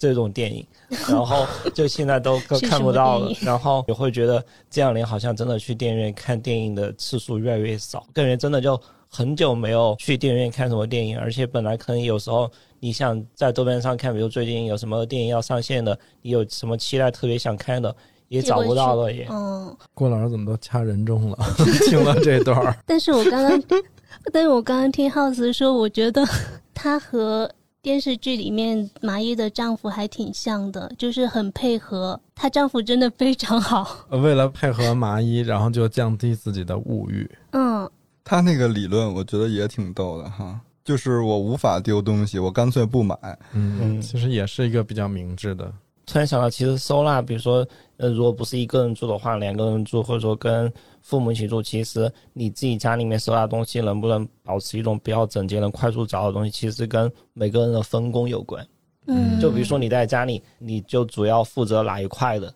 [0.00, 0.66] 这种电影，
[1.08, 3.32] 然后就现在都看不到了。
[3.42, 12.50] 然后也会觉得这两年好像真的去电影院看电影的次数越来越少，感觉真的就很久没有去电影院看什么电影，而且本来可能有时候。
[12.82, 17.94] 你想在豆瓣上看，比如最近有什么电影要上线的，你有什么期待特别想看的，
[18.28, 19.12] 也找不到了。
[19.12, 21.36] 也，嗯，郭老师怎么都掐人中了？
[21.90, 23.62] 听了这段儿，但是我刚刚，
[24.32, 26.26] 但是我刚刚听 House 说，我觉得
[26.72, 27.50] 他和
[27.82, 32.20] 电视剧里面麻衣的丈夫还挺像的，就是很配合。
[32.34, 34.06] 她丈夫真的非常好。
[34.10, 37.30] 为了配合麻衣，然后就降低自己的物欲。
[37.52, 37.90] 嗯，
[38.22, 40.60] 他那个理论我觉得也挺逗的哈。
[40.84, 43.16] 就是我无法丢东西，我干脆不买。
[43.52, 45.72] 嗯，其实也是一个比较明智的。
[46.04, 47.66] 突然想到，其实收纳，比如说，
[48.00, 50.72] 呃，如果不是一个人住的话，两个人住，或者说跟
[51.02, 58.66] 父母一起住，其实你自己家里面收纳东西能不能保持一种比较整洁、能快速找到东西，其实跟每个人的分工有关。
[59.06, 62.50] 嗯，就比如说你在家里，你就主要负责哪一块的？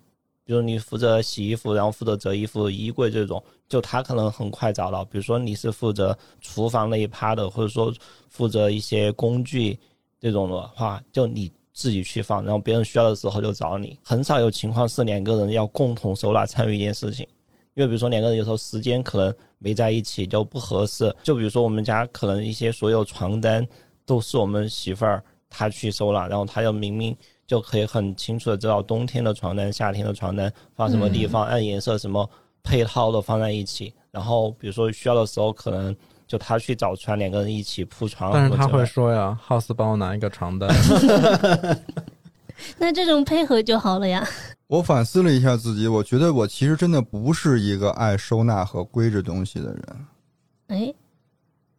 [0.46, 5.04] 比如你负责洗衣服，然后负责折衣服、衣柜这种，就他可能很快找到。
[5.04, 7.92] 比如说你是负责厨房那一趴的，或者说
[8.30, 9.78] 负责一些工具
[10.18, 13.98] 这种的话，就你自己去放，然后别人需要的时候就找你。
[14.02, 17.28] 很少有情况是两个人要共同收纳参与一件事情，
[17.74, 21.14] 因为比如说两个人有时候时间可能没在一起就不合适。
[21.22, 23.66] 就比如说我们家可能一些所有床单
[24.06, 27.14] 都是我们媳妇儿她去收纳，然后她又明明。
[27.46, 32.28] 就可以很清楚的知道冬天的床单、夏天的床单放什么地方，按颜色什么
[32.62, 33.92] 配套的放在一起。
[34.10, 35.94] 然后比如说需要的时候，可能
[36.34, 38.32] 就他去找船，两个人一起铺床。
[38.32, 40.68] 但是他会说呀，House 帮我拿一个床单。
[42.76, 44.26] 那这种配合就好了呀。
[44.66, 49.84] 我反思了一下自己，我觉得我其实真的不是一个爱收纳和归置东西的人。
[50.66, 50.92] 哎。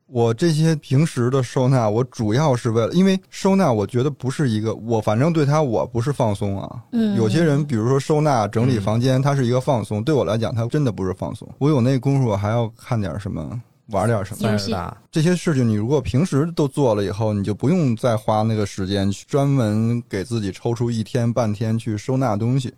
[0.08, 6.84] 我这些平时的收纳，我主要是为了，因为收纳，我觉得不是一个，我反正对他我不是放松啊。
[6.92, 11.50] 嗯，有些人，比如说收纳、整理房间，它是一个放松，对我来讲，它真的不是放松。
[11.58, 14.52] 我有那功夫，我还要看点什么玩点什么。
[14.52, 14.76] 游戏
[15.12, 22.74] 这些事情你如果平时都做了以后，你就不用再花那个时间去专门给自己抽出一天半天去收纳东西。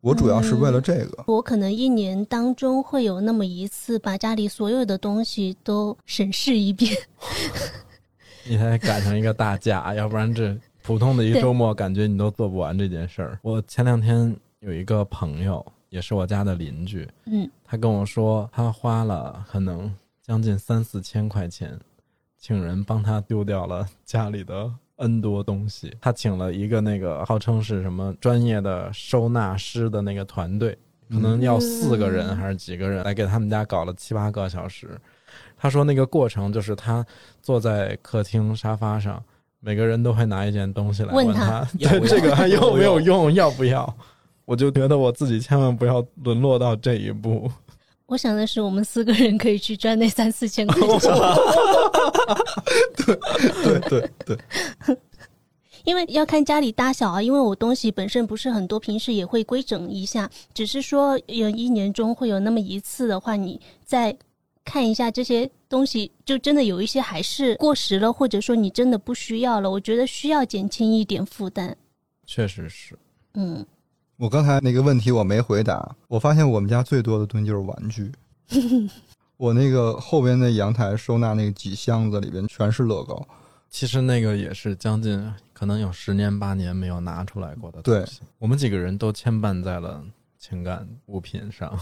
[0.00, 1.22] 我主要是为了这个。
[1.28, 6.92] 我可能一年当中会有那么一次，把家里所有的东西都审视一遍。
[8.44, 13.38] 你还赶上一个大假，要不然这普通的一周末，感觉你都做不完这件事儿。
[13.42, 19.88] 我前两天有一个朋友，也是我家的邻居，嗯，他跟我说，他花了可能
[20.24, 21.76] 将近三四千块钱，
[22.38, 25.92] 请人帮他丢掉了家里的 N 多东西。
[26.00, 30.78] 他请了一个那个号称是什么专业的收纳师的那个团队，
[31.10, 34.96] 可能要四个人还是几个人来给他们家搞了七八个小时。
[35.56, 37.04] 他说那个过程就是他
[37.40, 39.20] 坐在客厅沙发上，
[39.58, 43.92] 每个人都会拿一件东西来问他，对这个还有没有用，要不要？
[44.44, 47.50] 我就觉得我自己千万不要沦落到这一步。
[48.12, 51.10] 我想的是，我们四个人可以去赚那三四千块钱。
[52.94, 54.38] 对对对，
[55.84, 64.14] 因为要看家里大小啊，因为我东西本身不是很多，平时也会规整一下，只是说有一年中会有那么一次的话，你再
[64.62, 71.74] 看一下这些东西，就真的有一些还是过时了，或者说你真的不需要了，我觉得需要减轻一点负担。
[72.26, 72.94] 确实是，
[73.32, 73.64] 嗯，
[74.16, 78.12] 我刚才那个问题我没回答，我发现我们家最多的东西就是玩具。
[79.36, 83.26] 我那个后边那阳台收纳那几箱子里边全是乐高，
[83.68, 88.20] 其实那个也是将近可能有十年八年没有拿出来过的东西。
[88.38, 90.00] 我们几个人都牵绊在了
[90.38, 91.76] 情感物品上，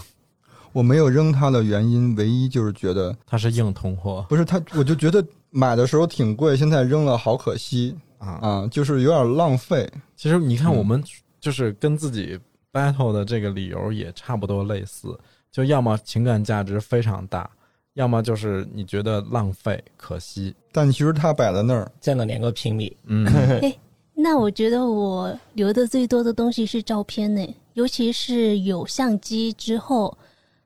[0.71, 8.39] 我没有扔它的原因，唯一就是觉得它是硬通货不是它，我就觉得买的时候挺贵，现在扔了好可惜啊。
[8.41, 9.87] 啊，就是有点浪费。
[10.15, 11.03] 其实你看，嗯我们
[11.41, 12.39] 就是跟自己
[12.71, 15.19] battle 的这个理由也差不多类似，
[15.51, 17.49] 就要么情感价值非常大，
[17.95, 20.55] 要么就是你觉得浪费可惜。
[20.71, 22.95] 但其实它摆在那儿，占了两个平米。
[23.07, 23.27] 嗯，
[24.13, 30.15] 那我觉得我留的最多的东西是照片呢，尤其是有相机之后，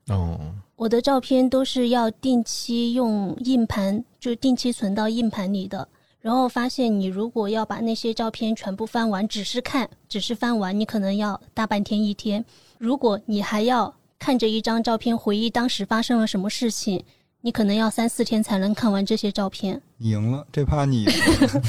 [0.10, 0.38] 哦，
[0.76, 5.88] 我的照片都是要定期用硬盘，就定期存到硬盘里的。
[6.26, 12.44] 然后发现，你如果要把那些照片全部翻完，只是看，只是翻完，你可能要大半天一天。
[12.80, 17.04] 如果你还要看着一张照片回忆当时发生了什么事情，
[17.42, 19.80] 你可能要三四天才能看完这些照片。
[19.98, 21.62] 你赢了，这趴你赢了。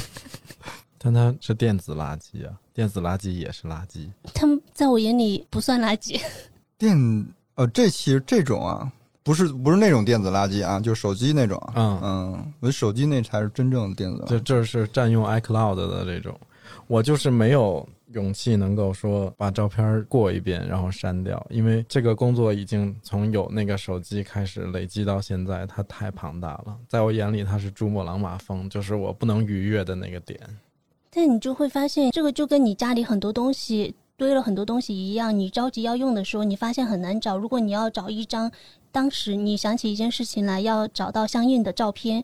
[0.97, 4.09] 但它是电子垃圾啊，电子垃圾也是垃圾。
[4.33, 6.19] 他们在我眼里不算垃圾。
[6.79, 6.97] 电
[7.53, 8.91] 呃，这其实这种啊，
[9.27, 11.61] 不是不是那种电子垃圾啊，就是手机那种。
[11.75, 14.27] 嗯嗯，我手机那才是真正的电子垃圾。
[14.29, 16.33] 这这是占用 iCloud 的这种，
[16.87, 30.39] 我就是没有勇气能够说把照片过一遍然后删掉，因为这个工作已经从有那个手机开始累积到现在，它太庞大了，在我眼里它是珠穆朗玛峰，就是我不能逾越的那个点。
[31.11, 37.37] 但你就会发现，这个就跟你家里很多东西堆了很多东西一样，你着急要用的时候，你发现很难找。
[37.37, 38.51] 如果你要找一张
[38.91, 42.23] 当时你想起一件事情来，要找到相应的照片，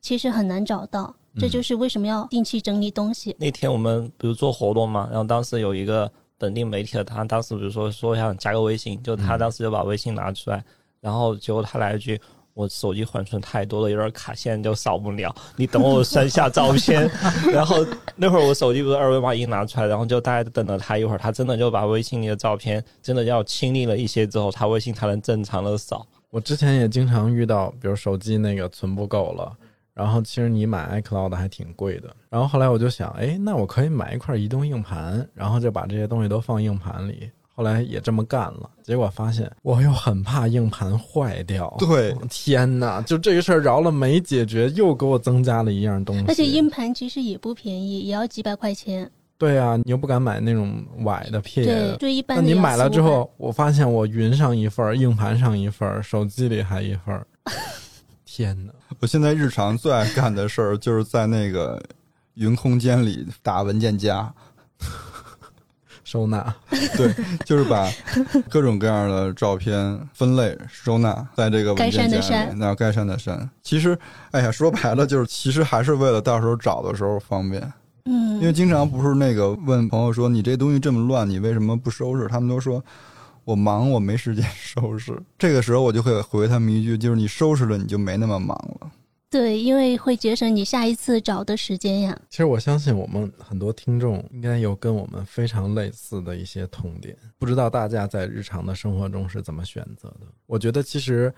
[0.00, 1.14] 其实很难找到。
[1.38, 3.34] 这就是为什么要定期整理东西。
[3.38, 10.64] 那天我们比如做活动嘛，然后当时有一个本地媒体的，他当时比如说说想加个微信，就他当时就把微信拿出来，
[11.00, 12.20] 然后结果他来一句。
[12.54, 15.34] 我手机缓存太多了，有点卡，现在就扫不了。
[15.56, 17.10] 你等我删下照片，
[17.52, 17.84] 然后
[18.16, 26.06] 那会儿我手机不是二维码一拿出来，然后就大概等了他一会儿，他真的就把微信里的照片真的要清理了一些之后，他微信才能正常的扫。
[26.30, 29.52] 我之前也经常遇到，比如手机那个存不够了，
[29.92, 32.14] 然后其实你买 iCloud 还挺贵的。
[32.30, 37.30] 然后后来我就想，哎，那我可以买一块移动硬盘，然后就把这些东西都放硬盘里。
[37.56, 41.72] 后来也这么干了，结果发现我又很怕硬盘坏掉。
[41.78, 43.00] 对，天哪！
[43.02, 46.24] 就这个事儿饶了没解决，又给我增加了一样东西。
[46.26, 49.08] 而且硬盘其实也不便宜，也要几百块钱。
[49.38, 51.96] 对啊，你又不敢买那种崴的撇对，的。
[51.98, 57.26] 最一般那你的要4-5百，买了之后，我发现我云上一份儿，硬盘上一份儿，手机里还一份儿。
[58.24, 58.72] 天哪！
[58.98, 61.80] 我现在日常最爱干的事儿，就是在那个
[62.34, 64.32] 云空间里打文件夹。
[66.14, 66.54] 收纳，
[66.96, 67.12] 对，
[67.44, 67.90] 就是把
[68.48, 73.50] 各种各样的照片分类收纳在这个文件夹里，删的删那该删的删。
[73.64, 73.98] 其实，
[74.30, 77.60] 哎呀，说白了就是，其实还是为了到时候找的时候方便。
[78.04, 82.28] 嗯，因为经常不是那个问朋友说你这东西这么乱，你为什么不收拾？
[82.28, 82.80] 他们都说
[83.42, 85.20] 我忙，我没时间 收拾。
[85.36, 88.88] 这个时候我就会回他们一句，就是你收拾了，你就没那么忙了。
[89.34, 92.16] 对，因为会节省你下一次找的时间呀。
[92.30, 100.28] 其实我相信我们很多听众应该有跟我们非常类似的一些痛点，不知道大家在日常的生活中是怎么选择的？
[100.46, 101.34] 我觉得其实，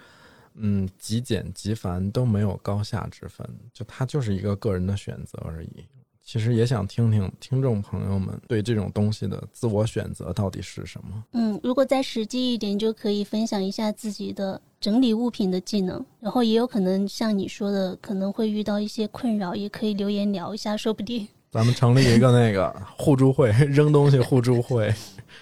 [0.57, 5.87] 嗯，极简极繁都没有高下之分，就它就是一个个人的选择而已。
[6.27, 11.24] 其实也想听听听众朋友们对这种东西的自我选择到底是什么。
[11.35, 16.05] 嗯，如果再实际一点，就可以分享一下自己的整理物品的技能。
[16.18, 21.29] 然后也有可能像你说的，可能会遇到一些困扰，也可以留言聊一下，说不定。
[21.49, 24.93] 咱们成立一个那个互助会，扔东西互助会，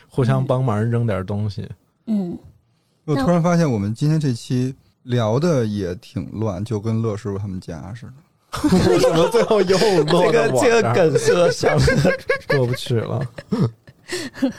[0.06, 1.66] 互相帮忙扔点东西。
[2.04, 2.38] 嗯，
[3.06, 4.74] 我突然发现我们今天这期
[5.04, 8.12] 聊的也挺乱，就跟乐师傅他们家似的。
[8.88, 13.20] 为什么最后又落这个这个梗是我想的，过不去了。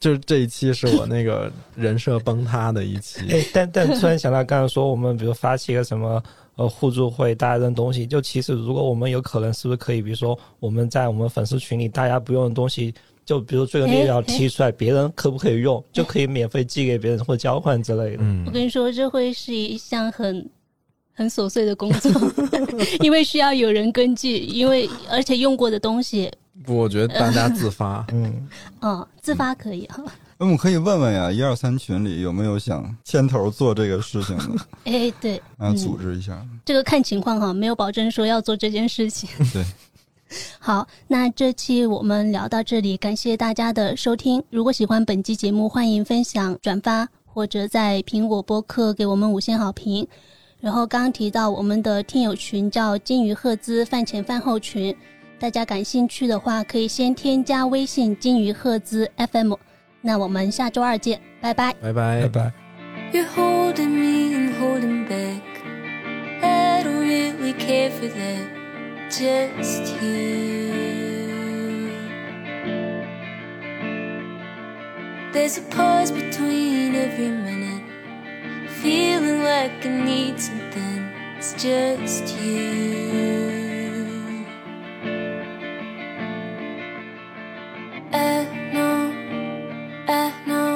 [0.00, 3.20] 就是这一期是我那个人设崩塌的一期。
[3.30, 6.22] 哎，但但突然想到，刚才说我们比如发起一个什么
[6.56, 18.18] 呃互助会，大家扔东西，就其实如果我们有可能，是不是可以，比如说我们在我们粉丝群里，大家不用的东西，就比如这个列表提出来，别人可不可以用，就可以免费寄给别人或交换之类的。
[18.20, 20.46] 嗯我，跟你说，这会是一项很
[21.14, 22.10] 很琐碎的工作，
[23.00, 26.30] 因为需要有人根据，因为而且用过的东西，
[26.64, 28.04] 不，我觉得大家自发。
[28.12, 28.48] 嗯，
[28.80, 30.02] 哦，自发可以哈。
[30.36, 35.70] 那我们可以问问呀，一二三群里有没有想牵头做这个事情的哎，对，啊？
[35.70, 36.44] 嗯组织一下。
[36.64, 39.30] 这个看情况哈，没有保证说要做这件事情。
[39.52, 39.64] 对，
[40.58, 44.42] 好，那这期我们聊到这里，感谢大家的收听。
[44.50, 50.08] 如果喜欢本期节目，欢迎分享、转发，或者在苹果播客给我们五星好评。
[50.64, 54.96] 然后刚刚提到我们的听友群叫金鱼赫兹饭前饭后群，
[55.38, 59.52] 大家感兴趣的话可以先添加微信金鱼赫兹 FM。
[60.00, 61.74] 那我们下周二见，拜拜。
[61.82, 62.50] 拜拜拜拜。
[78.84, 81.00] Feeling like I need something.
[81.38, 83.24] It's just you.
[88.12, 88.98] I know,
[90.06, 90.73] I know,